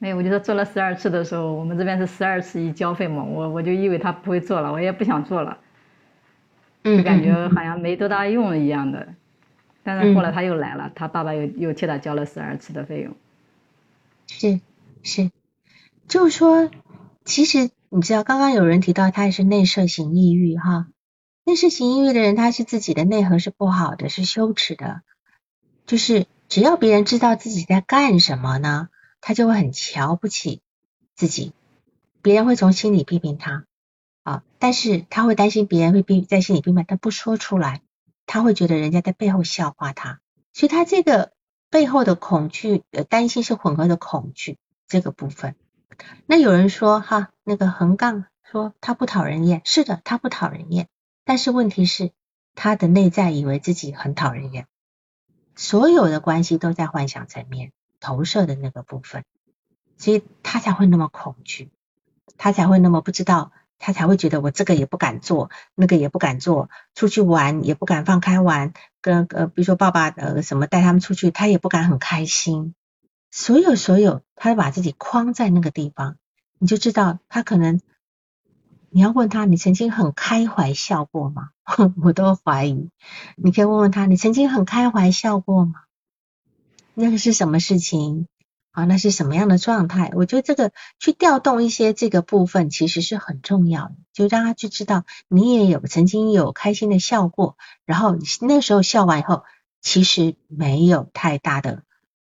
[0.00, 5.58] 没有，我就说做了十二次的时候，我们这边是十二次一交费嘛，我我就以为他不会做了，我也不想做了，
[6.82, 9.14] 就感觉好像没多大用一样的。
[9.82, 13.14] 但是后来他又来了，他爸爸又又替他交了十二次的费用。
[14.26, 14.60] 是
[15.02, 15.30] 是，
[16.08, 16.70] 就是说，
[17.26, 20.86] 其实你知道，刚刚有人提到他也是内射型抑郁哈，
[21.44, 25.02] 内射型抑郁的人，他是自己的内核是不好的，是羞耻的，
[25.84, 28.88] 就是只要别人知道自己在干什么呢，
[29.20, 30.62] 他就会很瞧不起
[31.14, 31.52] 自己，
[32.22, 33.64] 别人会从心里批评他
[34.22, 37.82] 啊，但是他会担心别人会批在心里批评，他不说出来。
[38.26, 40.20] 他会觉得人家在背后笑话他，
[40.52, 41.32] 所以他这个
[41.68, 44.56] 背后的恐惧、呃担心是混合的恐惧
[44.86, 45.56] 这个部分。
[46.26, 50.86] 那有人说哈，那个横杠说他不讨人厌，是的，他不讨人厌，
[51.24, 52.12] 但是问题是
[52.54, 54.68] 他的内在以为自己很讨人厌，
[55.56, 59.24] 所有的关系都在幻想层面投射的那个部分，
[59.96, 61.70] 所以他才会那么恐惧，
[62.36, 63.52] 他才会那么不知道。
[63.82, 72.74] 他才会觉得我这个也不敢做，那个也不敢做，出去玩也不敢放开玩，跟呃比如说爸爸呃什么带他们出去，他也不敢很开心。
[73.30, 76.18] 所有所有，他把自己框在那个地方，
[76.58, 77.80] 你就知道他可能
[78.90, 81.48] 你要问他，你曾经很开怀笑过吗？
[82.04, 82.90] 我都怀疑。
[83.36, 85.84] 你可以问问他，你曾经很开怀笑过吗？
[86.94, 88.26] 那个是什么事情？
[88.72, 90.12] 啊，那是什么样的状态？
[90.14, 90.70] 我觉得这个
[91.00, 99.42] 去调动一些这个部分其实是很重要的，就让他去知道你也有曾经有开心的笑过，然后那时候笑完以后，
[99.80, 101.82] 其实没有太大的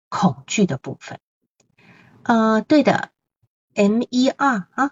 [0.07, 1.19] 恐惧的部分。
[2.21, 3.09] 呃，对的
[3.73, 4.91] ，M E R 啊，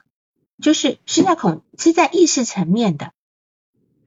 [0.60, 3.12] 就是是在恐是在意识层面的，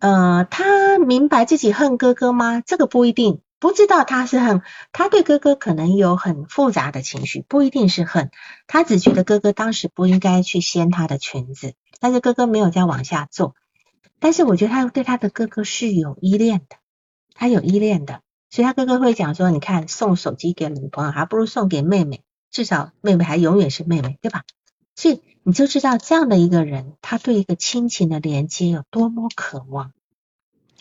[0.00, 2.60] 呃，他明白自己恨哥哥吗？
[2.60, 4.62] 这个不一定，不知道他是恨，
[4.92, 8.30] 他对哥哥可能有很复杂的情绪，不一定是恨，
[8.68, 13.56] 他只觉得哥哥当时不应该去掀他的裙子，但是哥哥没有再往下做。
[14.20, 16.76] 但是我觉得他对他的哥哥是有依恋的，
[17.34, 24.44] 他有依恋的，所以他哥哥会讲说，你看送手机给女朋友，还不如送给妹妹，至少妹妹还永远是妹妹，对吧？
[24.94, 29.92] 所以你就知道这样的一个人，他对一个亲情的连接有多么渴望，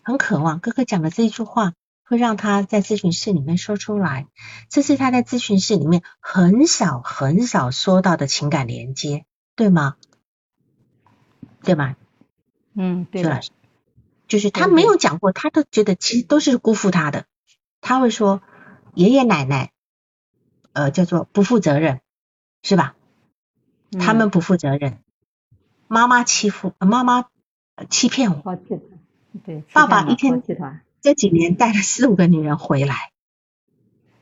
[0.04, 0.60] 很渴望。
[0.60, 1.74] 哥哥讲的这句话，
[2.06, 4.28] 会让他在咨询室里面说出来，
[4.70, 9.26] 这是他在咨询室里面很少很少说到的情感连接，
[9.56, 9.96] 对吗？
[11.64, 11.96] 对吗？
[12.76, 13.42] 嗯，对的。
[14.28, 17.26] 就是他没有讲过，他都觉得其实都是辜负他的。
[17.82, 18.42] 他会说
[18.96, 19.72] 爷爷奶奶，
[20.74, 22.02] 呃，叫做不负责任，
[22.64, 22.96] 是吧？
[24.00, 25.00] 他们不负责任，
[25.88, 27.28] 妈妈欺负妈妈
[27.90, 28.58] 欺骗我，
[29.46, 30.42] 对，爸爸一天
[31.06, 33.12] 这几年带了四五个女人回来，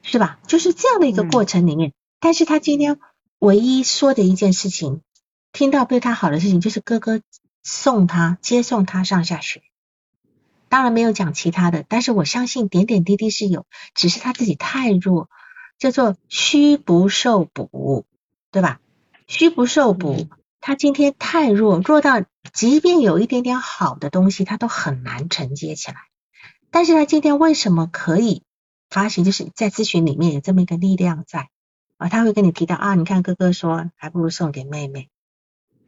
[0.02, 0.38] 是吧？
[0.48, 3.00] 就是这样的一个过程里面，但是他今天
[3.40, 5.00] 唯一说的一件事情，
[5.54, 7.22] 听到对他好的事情，就是哥哥
[7.64, 9.62] 送他接送他上下学，
[10.68, 13.66] 当然没有讲其他的，但是我相信点点滴滴是有，
[13.96, 15.30] 只是他自己太弱，
[15.80, 18.06] 叫做虚不受补，
[18.52, 18.82] 对吧？
[19.26, 20.28] 虚不受补，
[20.60, 25.96] 他今天太弱，弱到即便有一点点好的东西，他都很难承接起来。
[26.74, 28.42] 但是他今天为什么可以
[28.90, 29.24] 发行？
[29.24, 31.50] 就是在咨询里面有这么一个力量在
[31.98, 35.10] 啊，他会跟你提到啊，你看哥哥说还不如送给妹妹，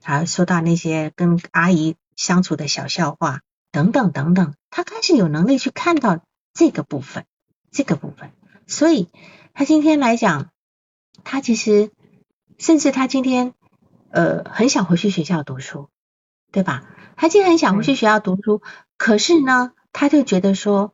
[0.04, 6.24] 还说到那些跟阿姨相处的小笑话等等等等，他开始有能力去看到
[6.54, 7.26] 这个部分，
[7.72, 8.32] 这个部分，
[8.68, 9.10] 所以
[9.56, 10.52] 他今天来讲，
[11.24, 11.92] 他其实。
[12.58, 13.54] 甚至他今天
[14.12, 15.90] 呃很想回去学校读书，
[16.54, 16.88] 对吧？
[17.18, 18.62] 他今天很想回去学校读书，
[18.96, 20.94] 可是呢，他就觉得说，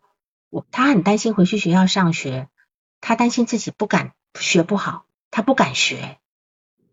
[0.52, 2.50] 我他很担心回去学校上学，
[3.00, 6.20] 他担心自己不敢学不好，他不敢学，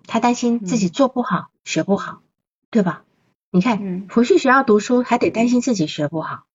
[0.07, 2.23] 他担心自己做不好，学不好，
[2.71, 3.05] 对吧？
[3.51, 6.47] 你看回去学校读书还得担心自己学不好，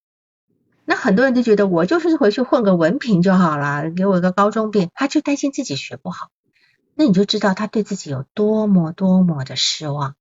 [0.86, 6.32] 那很多人就觉得我就是回去混个文凭就好了，给我一个高中毕业，他就担心自己学不好。
[6.96, 10.16] 那你就知道他对自己有多么多么的失望，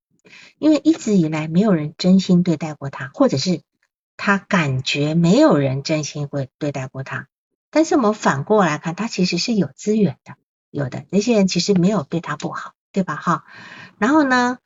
[0.58, 3.62] 因为一直以来没有人真心对待过他，或者是
[4.24, 7.26] 他感觉没有人真心会对待过他。
[7.70, 10.36] 但是我们反过来看，他其实是有资源的，
[10.70, 13.16] 有的那些人其实没有对他不好，对吧？
[13.16, 13.44] 哈。
[13.98, 14.58] 然后呢，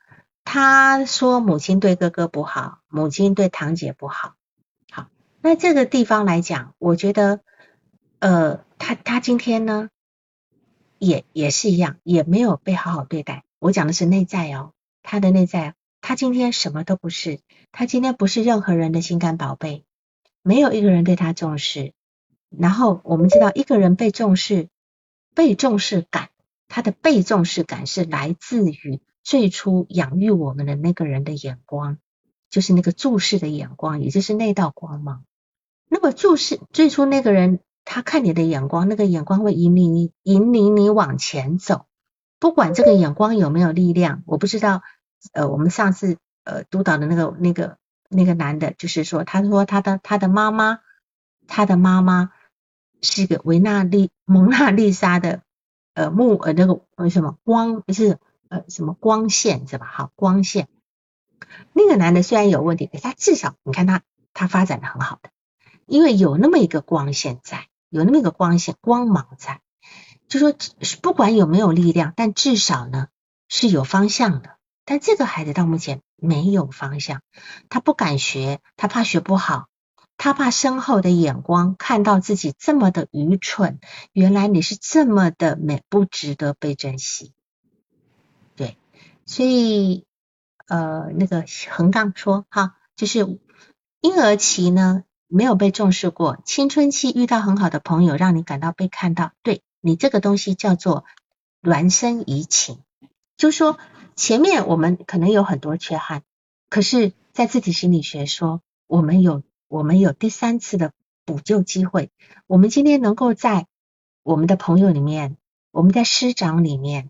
[0.43, 4.35] 他说母亲对哥哥不好，母亲对堂姐不好。
[4.91, 5.07] 好，
[5.41, 7.39] 那这个地方来讲，我觉得，
[8.19, 9.89] 呃，他他今天呢？
[10.99, 13.43] 也也是一样，也没有被好好对待。
[13.57, 17.39] 我讲的是内在哦，他的内在，他今天什么都不是，
[17.79, 19.85] 他今天不是任何人的心肝宝贝，
[20.41, 21.93] 没有一个人对他重视。
[22.49, 24.69] 然后我们知道，一个人被重视，
[25.35, 26.29] 被重视感，
[26.67, 31.99] 他的被重视感是来自于最初养育我们的那个人的眼光，
[32.49, 35.23] 就是那个注视的眼光，也就是那道光芒。
[35.87, 37.59] 那么注视最初那个人。
[37.89, 41.85] 他看你的眼光，那个眼光会引领你，引领你往前走。
[42.37, 44.81] 不管这个眼光有没有力量，我不知道。
[45.31, 46.17] 呃，我们上次
[46.47, 47.77] 呃督导的那个那个
[48.09, 50.79] 那个男的，就是说，他说他的他的妈妈，
[51.45, 52.31] 他的妈妈
[53.01, 55.41] 是个维纳利蒙娜丽莎的
[55.93, 58.17] 呃木呃那个为什么光是
[58.49, 59.85] 呃什么光线是吧？
[59.85, 60.69] 好光线。
[61.73, 64.01] 那个男的虽然有问题，可他至少你看他
[64.33, 65.29] 他发展的很好的，
[65.85, 67.67] 因为有那么一个光线在。
[67.89, 69.61] 有那么一个光线光芒在，
[70.27, 70.53] 就说
[71.01, 73.07] 不管有没有力量，但至少呢
[73.47, 74.56] 是有方向的。
[74.87, 77.21] 但这个孩子到目前没有方向，
[77.67, 79.67] 他不敢学，他怕学不好，
[80.15, 83.79] 他怕身后的眼光看到自己这么的愚蠢，
[84.13, 87.33] 原来你是这么的美，不值得被珍惜。
[88.55, 88.77] 对，
[89.25, 90.05] 所以
[90.67, 93.19] 呃那个横杠说哈，就是
[93.99, 95.03] 婴儿期呢。
[95.29, 99.33] 没有被重视过，青春期遇到很好的朋友，让你感到被看到。
[99.43, 101.03] 对你这个东西叫做
[101.61, 102.79] 孪生移情，
[103.35, 103.77] 就说
[104.17, 106.23] 前面我们可能有很多缺憾，
[106.69, 110.91] 可是，在自体心理学说，我们有我们有第三次的
[111.23, 112.09] 补救机会。
[112.47, 113.67] 我们今天能够在
[114.23, 115.37] 我们的朋友里面，
[115.71, 117.09] 我们在师长里面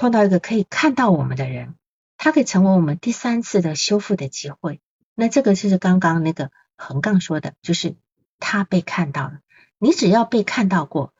[0.00, 1.76] 碰到一个可以看到我们的人，
[2.18, 4.80] 他可以成为我们第三次的修复的机会。
[5.14, 6.50] 那这个就是刚刚那个。
[6.82, 7.94] 横杠说的就是
[8.38, 9.40] 他被看到了，
[9.78, 11.12] 你只要被看到过，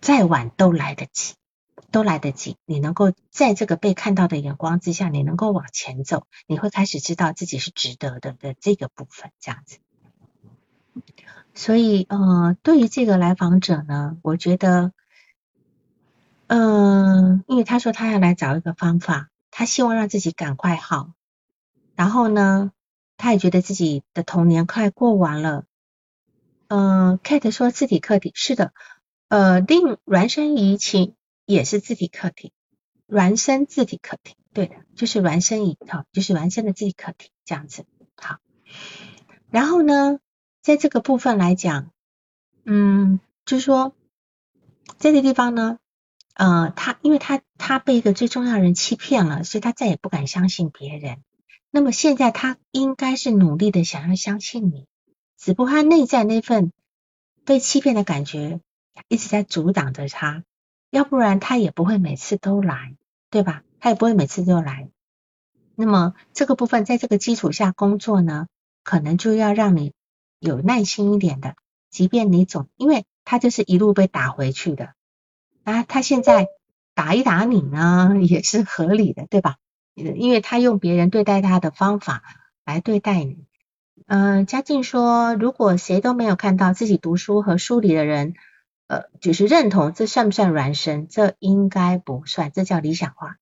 [0.00, 1.34] 再晚都来得及，
[1.90, 2.56] 都来得及。
[2.64, 9.78] 你能够在这个被看到的眼光之下，你能够往前走，你会开始知道自己是值得的的这个部分，这样子。
[11.54, 14.92] 所以呃，对于这个来访者呢，我觉得，
[16.48, 21.12] 嗯，因为他说他要来找一个方法，他希望让自己赶快好，
[21.94, 22.72] 然后呢，
[23.16, 25.64] 他也觉得自己的童年快过完了。
[26.68, 28.72] 嗯，Kate 说字体课题是的，
[29.28, 31.14] 呃，令孪生仪器
[31.46, 32.52] 也是字体课题，
[33.08, 37.86] 孪生字体课题，对的，就是孪生仪，好，就是孪生的字体课题这样子，
[38.16, 38.38] 好。
[39.48, 40.18] 然后呢，
[40.60, 41.92] 在这个部分来讲，
[42.64, 43.94] 嗯，就是说，
[44.98, 45.78] 这个地方呢，
[46.34, 51.22] 呃，他因为他他被一个最重要的人欺骗了，所以他再也不敢相信别人。
[51.70, 54.86] 那么现在他应该是努力的想要相信你。
[55.38, 56.72] 只不过他内在那份
[57.44, 58.60] 被欺骗的感觉
[59.08, 60.42] 一直在阻挡着他，
[60.90, 62.96] 要不然他也不会每次都来，
[63.30, 63.62] 对吧？
[63.80, 64.88] 他也不会每次都来。
[65.74, 68.46] 那么这个部分在这个基础下工作呢，
[68.82, 69.92] 可能就要让你
[70.38, 71.54] 有耐心一点的，
[71.90, 74.94] 即便你总，因为他就是一路被打回去的，
[75.64, 76.48] 啊，他现在
[76.94, 79.56] 打一打你呢 也是合理的，对吧？
[79.94, 82.22] 因为他用别人对待他的方法
[82.64, 83.46] 来对待你。
[84.06, 88.34] 嗯，嘉靖说，如果谁都没有看到自己读书和书里的人，
[88.86, 91.08] 呃，就是认同，这算不算孪生？
[91.08, 93.36] 这应该不算，这叫理想化，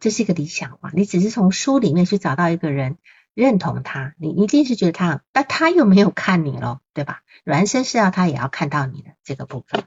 [0.00, 0.90] 这是一个理想化。
[0.94, 2.98] 你只是从书里面去找到一个人
[3.34, 7.22] 认同他，你一定是觉得他，但他又没有看你咯，对吧？
[7.44, 9.84] 孪生是要他也要看到你的这个部分。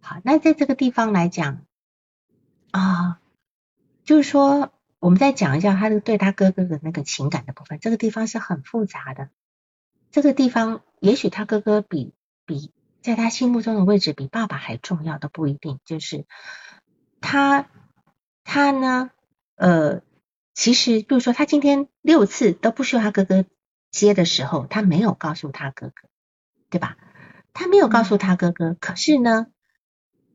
[0.00, 1.64] 好，那在这个地方来讲
[2.70, 3.20] 啊，
[4.04, 4.72] 就是说。
[5.00, 9.30] 我们再讲一下他的对他哥哥的那个情感的部分，这个地方是很复杂的。
[10.10, 12.12] 这个地方也许他哥哥比
[12.44, 12.72] 比
[13.08, 15.80] 在他心目中的位置比爸爸还重要都不一定。
[15.86, 16.26] 就是
[17.22, 17.66] 他
[18.44, 19.10] 他呢，
[19.56, 20.02] 呃，
[20.52, 23.46] 其实比如说他今天六次都不需要他哥哥
[23.90, 26.08] 接的时候，他没有告诉他哥哥，
[26.68, 26.98] 对吧？
[27.54, 29.46] 他没有告诉他哥哥，可是呢，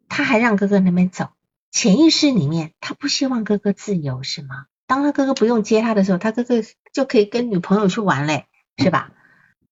[0.10, 1.30] 他还让哥哥那边走。
[1.70, 4.66] 潜意识里面，他不希望哥哥自由，是吗？
[4.88, 6.56] 当他哥哥不用接他的时候，他哥哥
[6.92, 8.48] 就可以跟女朋友去玩嘞，
[8.78, 9.12] 是吧？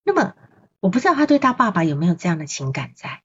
[0.03, 0.35] 那么
[0.81, 3.21] 我不知道他对他爸爸有没有这样的情感在。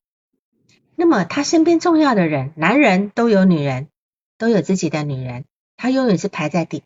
[0.94, 3.88] 那么他身边重要的人，男人都有女人，
[4.38, 5.44] 都有自己的女人，
[5.76, 6.84] 他永远是排在第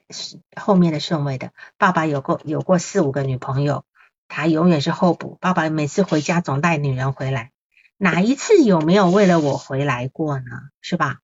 [0.56, 1.50] 后面的顺位的。
[1.76, 3.84] 爸爸有过有过四五个女朋友，
[4.28, 5.36] 他永远是候补。
[5.40, 7.50] 爸爸每次回家总带女人回来，
[7.98, 10.44] 哪一次有没有为了我回来过呢？
[10.80, 11.18] 是吧？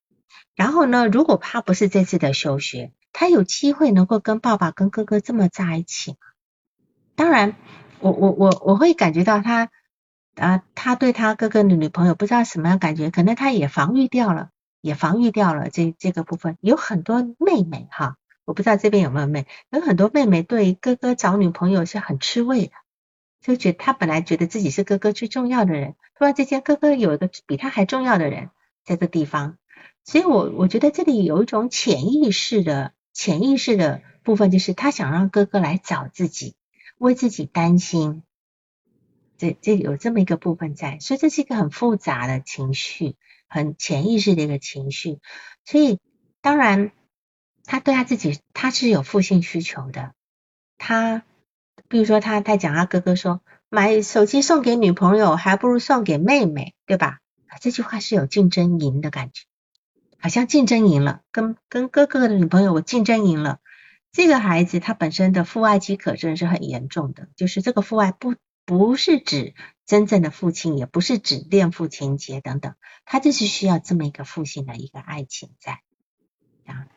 [0.54, 1.06] 然后呢？
[1.06, 6.16] 如果他不是这次的休学，他有机会能够跟爸爸、跟哥哥这么在一起吗？
[7.14, 7.56] 当然，
[8.00, 9.70] 我我我我会感觉到他
[10.36, 16.58] 啊，他对他哥哥的女朋友不知道什么样感觉，可能他也防御掉了，也防御掉了这这个部分。
[16.60, 22.72] 有很多妹妹哈，我不知道这边有没有妹，有很多妹妹对哥哥找女朋友是很吃味的，
[23.40, 28.50] 就觉得他本来觉得自己是哥哥最重要的人，突然之间哥哥有一个比他还重要的人
[28.84, 29.56] 在这地方。
[30.04, 36.54] 所以，我我觉得这里有一种潜意识的潜意识的部分，就是他想让哥哥来找自己，
[36.98, 38.22] 为自己担心，
[39.36, 43.16] 这这有这么一个部分在，所以这是一个很复杂的情绪，
[43.48, 45.18] 很潜意识的一个情绪。
[45.64, 45.98] 所以，
[46.40, 46.92] 当然，
[47.64, 50.14] 他对他自己他是有负性需求的。
[50.78, 51.22] 他，
[51.88, 57.18] 比如说，他他讲他哥哥说，买手机送给女朋友，还不如送给妹妹，对吧？
[57.60, 59.44] 这句话是有竞争赢的感觉。
[60.18, 63.60] 好像竞争赢了，跟跟哥哥的女朋友我竞争赢了。
[64.16, 69.52] 这个孩子他本身的父爱饥渴症是很严重的，就是这个父爱不不是指
[69.84, 75.82] 真正的父亲，也不是指恋父情节等等，他就是需要这么一个父亲的一个爱情在。
[76.64, 76.88] 啊，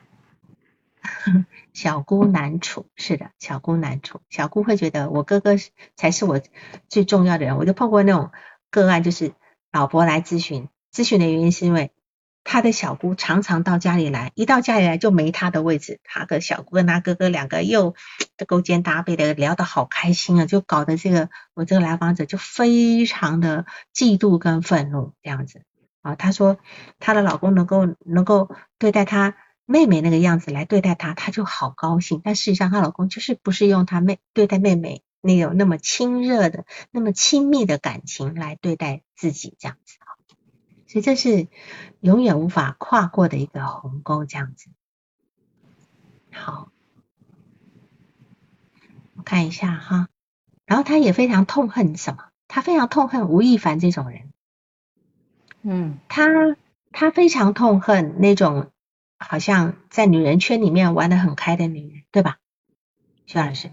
[1.74, 5.56] 小姑难处，是的，小姑难处，小姑会觉得我哥哥
[5.98, 6.40] 才是我
[6.88, 7.58] 最重要的人。
[7.58, 8.32] 我就碰过那种
[8.70, 9.34] 个案，就是
[9.74, 11.92] 老婆来咨询，咨询的原因是因为。
[12.52, 16.00] 他的小姑常常到家里来，一到家里来就没他的位置。
[16.04, 17.94] 他跟小姑跟他哥哥两个又
[18.48, 25.62] 勾肩搭背的聊得好开心啊，就搞得这个我这个来访者就非常的嫉妒跟愤怒这样子
[26.02, 26.16] 啊。
[26.16, 26.58] 他说
[26.98, 29.36] 她的老公能够能够对待她
[29.68, 32.20] 妹妹那个样子来对待她，她就好高兴。
[32.24, 39.98] 但事实上她老公就是不是用她妹对待妹妹那种那么亲热的、那么亲密的感情来对待自己这样子。
[40.90, 41.48] 所以这是
[42.00, 44.72] 永远无法跨过的一个鸿沟，这样子。
[46.32, 46.72] 好，
[49.14, 50.08] 我看一下哈。
[50.66, 52.26] 然后他也非常痛恨什么？
[52.48, 54.34] 他非常痛恨吴亦凡这种人。
[55.62, 56.26] 嗯，他
[56.92, 58.72] 他非常痛恨那种
[59.20, 62.40] 好像在女人圈里面玩的很开的女人，对吧？
[63.28, 63.70] 徐老师，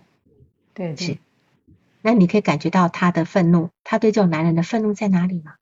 [0.74, 1.16] 对，是。
[2.02, 5.54] 那你可以感觉到他的愤怒，他对这种男人的愤怒在哪里吗？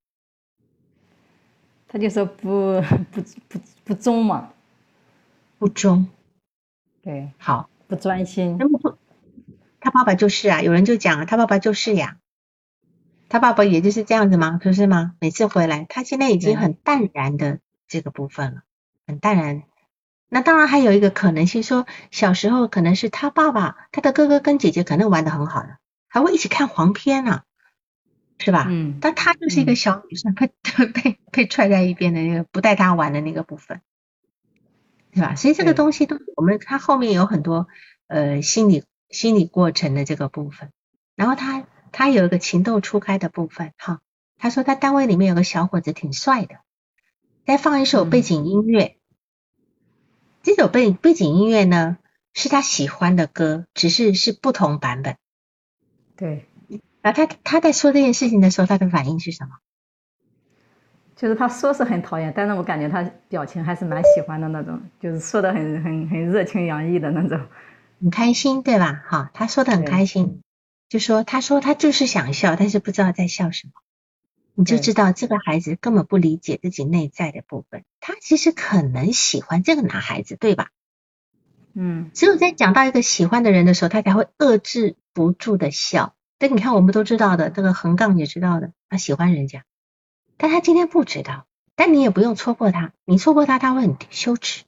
[1.94, 2.82] 他就说不
[3.14, 4.50] 不不不忠嘛，
[5.58, 6.08] 不忠。
[7.02, 8.56] 对，好，不专心。
[8.58, 8.98] 那么，
[9.78, 12.16] 他爸爸就是啊，有人就讲啊，他爸爸就是呀，
[13.28, 14.58] 他爸爸也就是这样子吗？
[14.60, 15.14] 不是吗？
[15.20, 18.62] 每次回来，他现在已经很淡然的这个部分了，
[19.06, 19.62] 很淡然。
[20.28, 25.78] 那当然还有一个可能性，说小时候可能是他爸爸，他的哥哥跟姐姐可能玩的很好的，
[26.08, 27.42] 还会一起看黄片呢，
[28.38, 28.66] 是吧？
[28.68, 28.98] 嗯。
[29.00, 30.50] 但他就是一个小女生，被
[30.86, 33.80] 被被踹在一边的那个不带他玩的那个部分，
[35.12, 35.34] 是吧？
[35.34, 37.68] 所以这个东西都我们他后面有很多
[38.06, 40.70] 呃心理心理过程的这个部分，
[41.14, 44.00] 然后他他有一个情窦初开的部分哈，
[44.36, 46.56] 他说他单位里面有个小伙子挺帅的，
[47.46, 48.96] 再放一首背景音乐。
[50.42, 51.96] 这首背背景音乐呢，
[52.34, 55.16] 是他喜欢的歌，只是是不同版本。
[56.16, 56.46] 对。
[57.04, 59.50] 然后他他在说这件事情的时候，他的反应是什么？
[61.14, 67.46] 就是他说是很讨厌，但是我感觉他表情还是蛮喜欢的那种，就是说的很很很热情洋溢的那种，
[68.00, 69.04] 很开心，对吧？
[69.06, 70.40] 哈，他说的很开心，
[70.88, 73.72] 就说他说他就是想笑，但是不知道在笑什么。
[74.54, 80.70] 你就知道这个孩子根本不理解自己内在的部分，他其实可能喜欢这个男孩子，对吧？
[81.74, 86.14] 嗯，只有在讲到一个喜欢的人的时候，他才会遏制不住的笑。
[86.38, 89.64] 但你看，我们都知道的，这个横杠也知道的，他喜欢人家，
[90.36, 91.46] 但他今天不知道。
[91.76, 94.62] 但你也不用戳破他，你戳破他，他会很羞耻。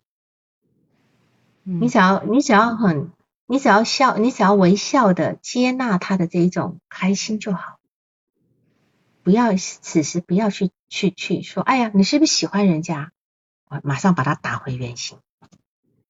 [1.63, 3.13] 你只要你只要很，
[3.47, 7.79] 你只要笑，你只要微笑的接纳他的这一种开心就好。
[9.23, 13.13] 不要此时不要去去去说，哎呀，你是不是喜欢人家？
[13.69, 15.19] 我马上把他打回原形，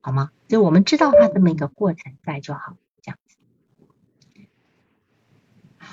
[0.00, 0.30] 好吗？
[0.48, 3.36] 就我们知道他这么一个过程在就好，这样子。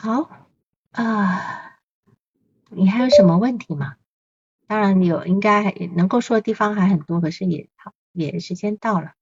[0.04, 0.30] 好
[0.91, 1.80] 啊，
[2.70, 3.95] 你还有什么问题吗？
[4.68, 9.14] 当然有，应该能够说的地方还很多，可是也好，也时间到了。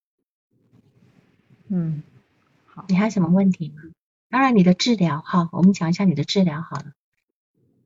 [1.67, 2.01] 嗯，
[2.65, 3.75] 好，你还有什么问题吗？
[4.31, 6.93] 当然你的治疗哈，我们讲一下你的治疗好了。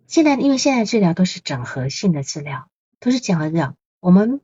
[0.08, 2.70] 现在，因为现在治疗都是整合性的治疗，
[3.02, 3.76] 都是整合治疗。
[4.00, 4.40] 我们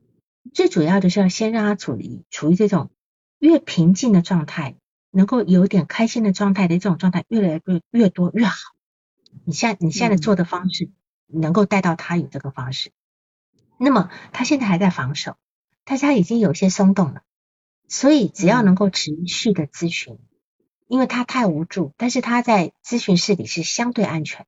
[0.52, 2.90] 最主要的是要先让他处于处于这种
[3.38, 4.74] 越平静的状态，
[5.12, 8.56] 能够有点开心的状态的这种状态，越来越越多越好。
[9.44, 10.90] 你现你现在做的方式，
[11.26, 12.90] 能够带到他有这个方式。
[13.78, 15.36] 那么他现在还在防守，
[15.84, 17.22] 但是他已经有些松动了。
[17.88, 20.18] 所以只要能够持续的咨询，
[20.88, 24.46] 因为他太无助，但是他在咨询室里是相对安全的。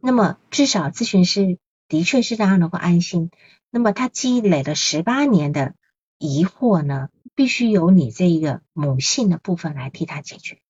[0.00, 3.30] 那么至少咨询师的确是让他能够安心。
[3.68, 5.74] 那么他积累了十八年的
[6.18, 10.60] 疑惑呢，必须由你这一个母性的部分来替他解决，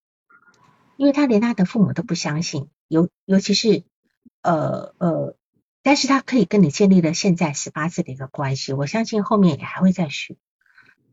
[0.99, 3.85] 因为他连他的父母都不相信，尤尤其是
[4.43, 5.37] 呃呃，
[5.83, 10.37] 但是他可以跟你建立了现在十八次的一个关系，我相信后面也还会再续，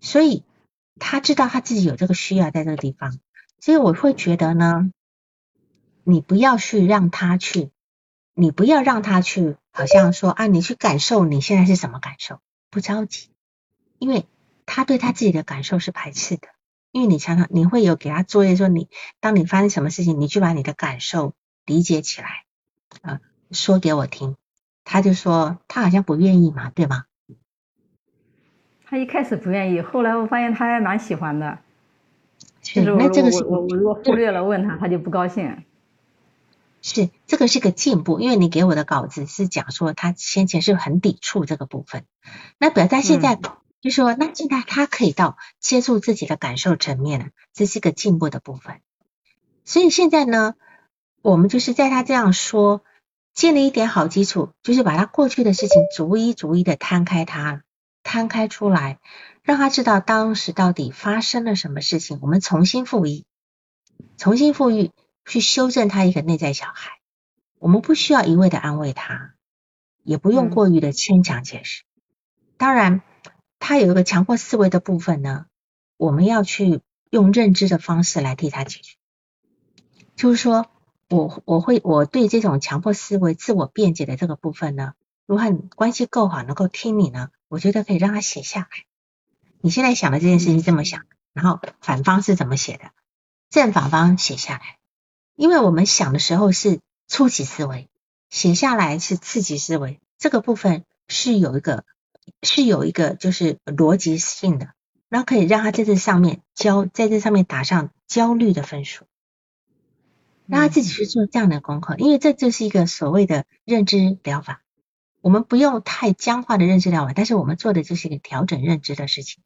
[0.02, 0.44] 所以
[1.00, 3.20] 他知道他自己有这个需要在这个地方，
[3.60, 4.92] 所以我会觉得呢，
[6.04, 7.70] 你不要去让他去。
[8.36, 12.40] 你不要让他去，好像说啊，你去感受你现在是什么感受，
[12.72, 13.30] 不着急，
[14.00, 14.26] 因为
[14.66, 16.48] 他对他自己的感受是排斥的，
[16.92, 18.90] 因为你常常你会有给他作业，说你
[19.20, 21.34] 当你发生什么事情，你去把你的感受
[21.66, 22.46] 理解起来，
[23.02, 23.20] 啊，
[23.52, 24.36] 说给我听，
[24.84, 27.06] 他就说他好像不愿意嘛，对吗？
[28.86, 31.60] 他一开始不愿意，后来我发现他还蛮喜欢的，
[32.62, 35.64] 是那这个是我我如果忽略了问他，他就不高兴。
[36.86, 42.04] 是，这个是个进步，因为你给我的稿子是讲说他先前是很抵触这个部分，
[42.60, 43.40] 那表他现在
[43.84, 48.80] 就说，那现在他可以到接触自己的感受层面了，这是个进步的部分。
[49.66, 50.56] 所以现在呢，
[51.22, 52.86] 我们就是在他这样说，
[53.34, 57.64] 建立一点好基础，就是把他过去的事情逐一逐一的摊开，他
[58.04, 59.00] 摊开出来，
[59.42, 63.26] 让他知道当时到底发生了什么事情，我们重新复议，
[64.18, 64.94] 重新复议。
[65.26, 67.00] 去修正他一个内在小孩，
[67.58, 69.36] 我们不需要一味的安慰他，
[70.04, 71.84] 也不用过于的牵强解释。
[72.58, 73.02] 当然，
[73.66, 75.46] 他有一个强迫思维的部分呢，
[75.96, 78.98] 我们要去用认知的方式来替他解决。
[80.18, 80.68] 就是说，
[81.08, 84.96] 我我会我对这种强迫思维、自我辩解的这个部分呢，
[85.26, 88.68] 如果关系够好，能够听你呢，我觉得可以让他写下来。
[89.62, 92.92] 你现在想的这件事情这么想，然后反方是怎么写的，
[93.50, 94.78] 正反方写下来。
[95.36, 97.88] 因为我们想的时候是初级思维，
[98.30, 101.86] 写下来是次级思维，这个部分是有一个
[102.42, 104.70] 是有一个就是逻辑性的，
[105.10, 109.06] 然后可以让他在这上面焦在这上面打上焦虑的分数。
[110.46, 114.62] 让他自己去做这样的功课，因为这就是一个所谓的认知疗法。
[115.22, 119.42] 我们不用太僵化的认知疗法，但是我们做的就是一个调整认知的事情。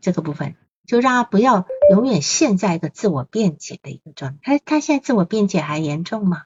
[0.00, 0.56] 这个部分
[0.86, 4.58] 就让他不要永远陷在一个自我辩解的一个状态。
[4.58, 6.42] 他他现在自我辩解还严重吗？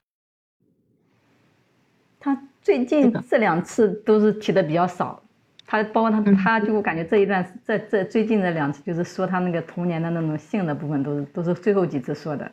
[2.20, 5.22] 他最近这两次都是提的比较少。
[5.66, 12.52] 他包括他，他就感觉这一段，这这最近的两次，就是说他那个童年的那种性的部分，都是都是最后几次说的，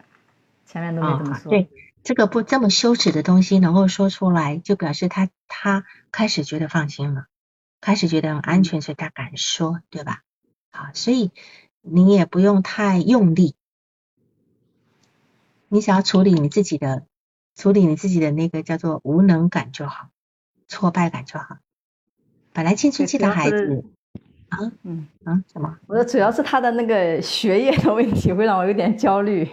[0.66, 1.50] 前面都没怎么说。
[1.50, 1.70] 对，
[2.04, 7.26] 这个不这么羞耻的东西能够说出来，就表示他他开始觉得放心了，
[7.82, 10.22] 开始觉得很安全，所以他敢说，对吧？
[10.72, 11.32] 啊，所以
[11.82, 13.56] 你也不用太用力，
[15.68, 17.06] 你只要处理你自己的，
[17.56, 20.10] 处理你自己的那个叫做无能感就好，
[20.68, 21.58] 挫败感就好。
[22.60, 23.86] 本来青春期的孩子
[24.50, 25.78] 啊，嗯啊，什么？
[25.88, 29.48] 我说主要是他的那个学业的问题会让我有点焦虑。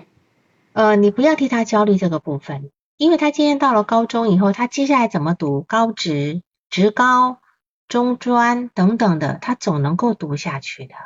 [0.72, 7.38] 呃，你不要替他焦虑这个部分，因为他今天到了高中以后，他接下来怎么读高职、职高、
[7.86, 10.96] 中专等等的，他总能够读下去的。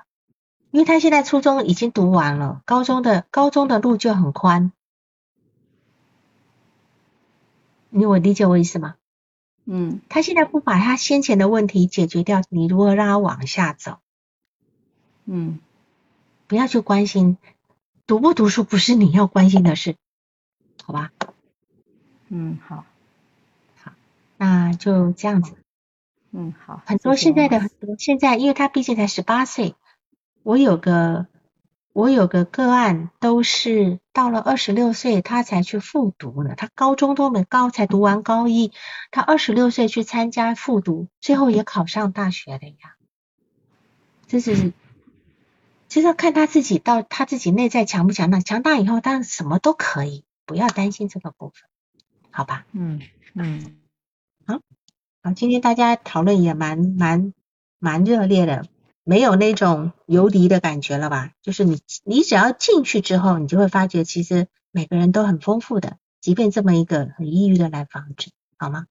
[0.70, 4.72] 因为他现在初中已经读完了，高中的高中的路就很宽。
[7.90, 8.94] 你我理解我意思吗？
[9.72, 14.00] 嗯，他现在不把他先前的问题解决掉，你如何让他往下走？
[15.26, 15.60] 嗯，
[16.48, 17.38] 不要去关心
[18.04, 19.94] 读不读书，不是你要关心的事，
[20.82, 21.12] 好吧？
[22.30, 22.84] 嗯，好，
[23.80, 23.92] 好，
[24.36, 25.54] 那就这样子。
[26.32, 26.82] 嗯，好。
[26.84, 29.76] 很多现在的很多现在，因为他毕竟才十八岁，
[30.42, 31.28] 我有个。
[31.92, 36.54] 我有个个案，都是到了二十六岁，他才去复读呢。
[36.56, 38.72] 他高中都没高，才读完高一，
[39.10, 42.96] 他二十六岁去参加复读，最后也考上大学了呀。
[44.28, 44.72] 这是，
[45.88, 51.68] 其实要看他自己到他自己内在强不强大，强大以后，当然什么都可以，不要担心这个部分，
[52.30, 52.64] 好吧？
[52.70, 53.00] 嗯
[53.34, 53.78] 嗯，
[54.46, 54.60] 好，
[55.24, 57.34] 好，今天大家讨论也蛮蛮
[57.80, 58.64] 蛮热烈的。
[59.04, 61.32] 没有那种游离的感觉了吧？
[61.42, 68.86] 就是你，你只要进去之后，你就会发觉，其实每个人都很丰富的，即便这么一个很抑郁的来访者，好吗？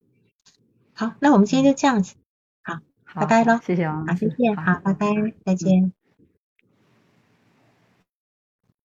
[0.93, 2.15] 好，那我们今天就这样子，
[2.63, 2.79] 好，
[3.13, 5.07] 拜拜喽，谢谢啊，好，再见，好，拜拜，
[5.45, 5.98] 再见。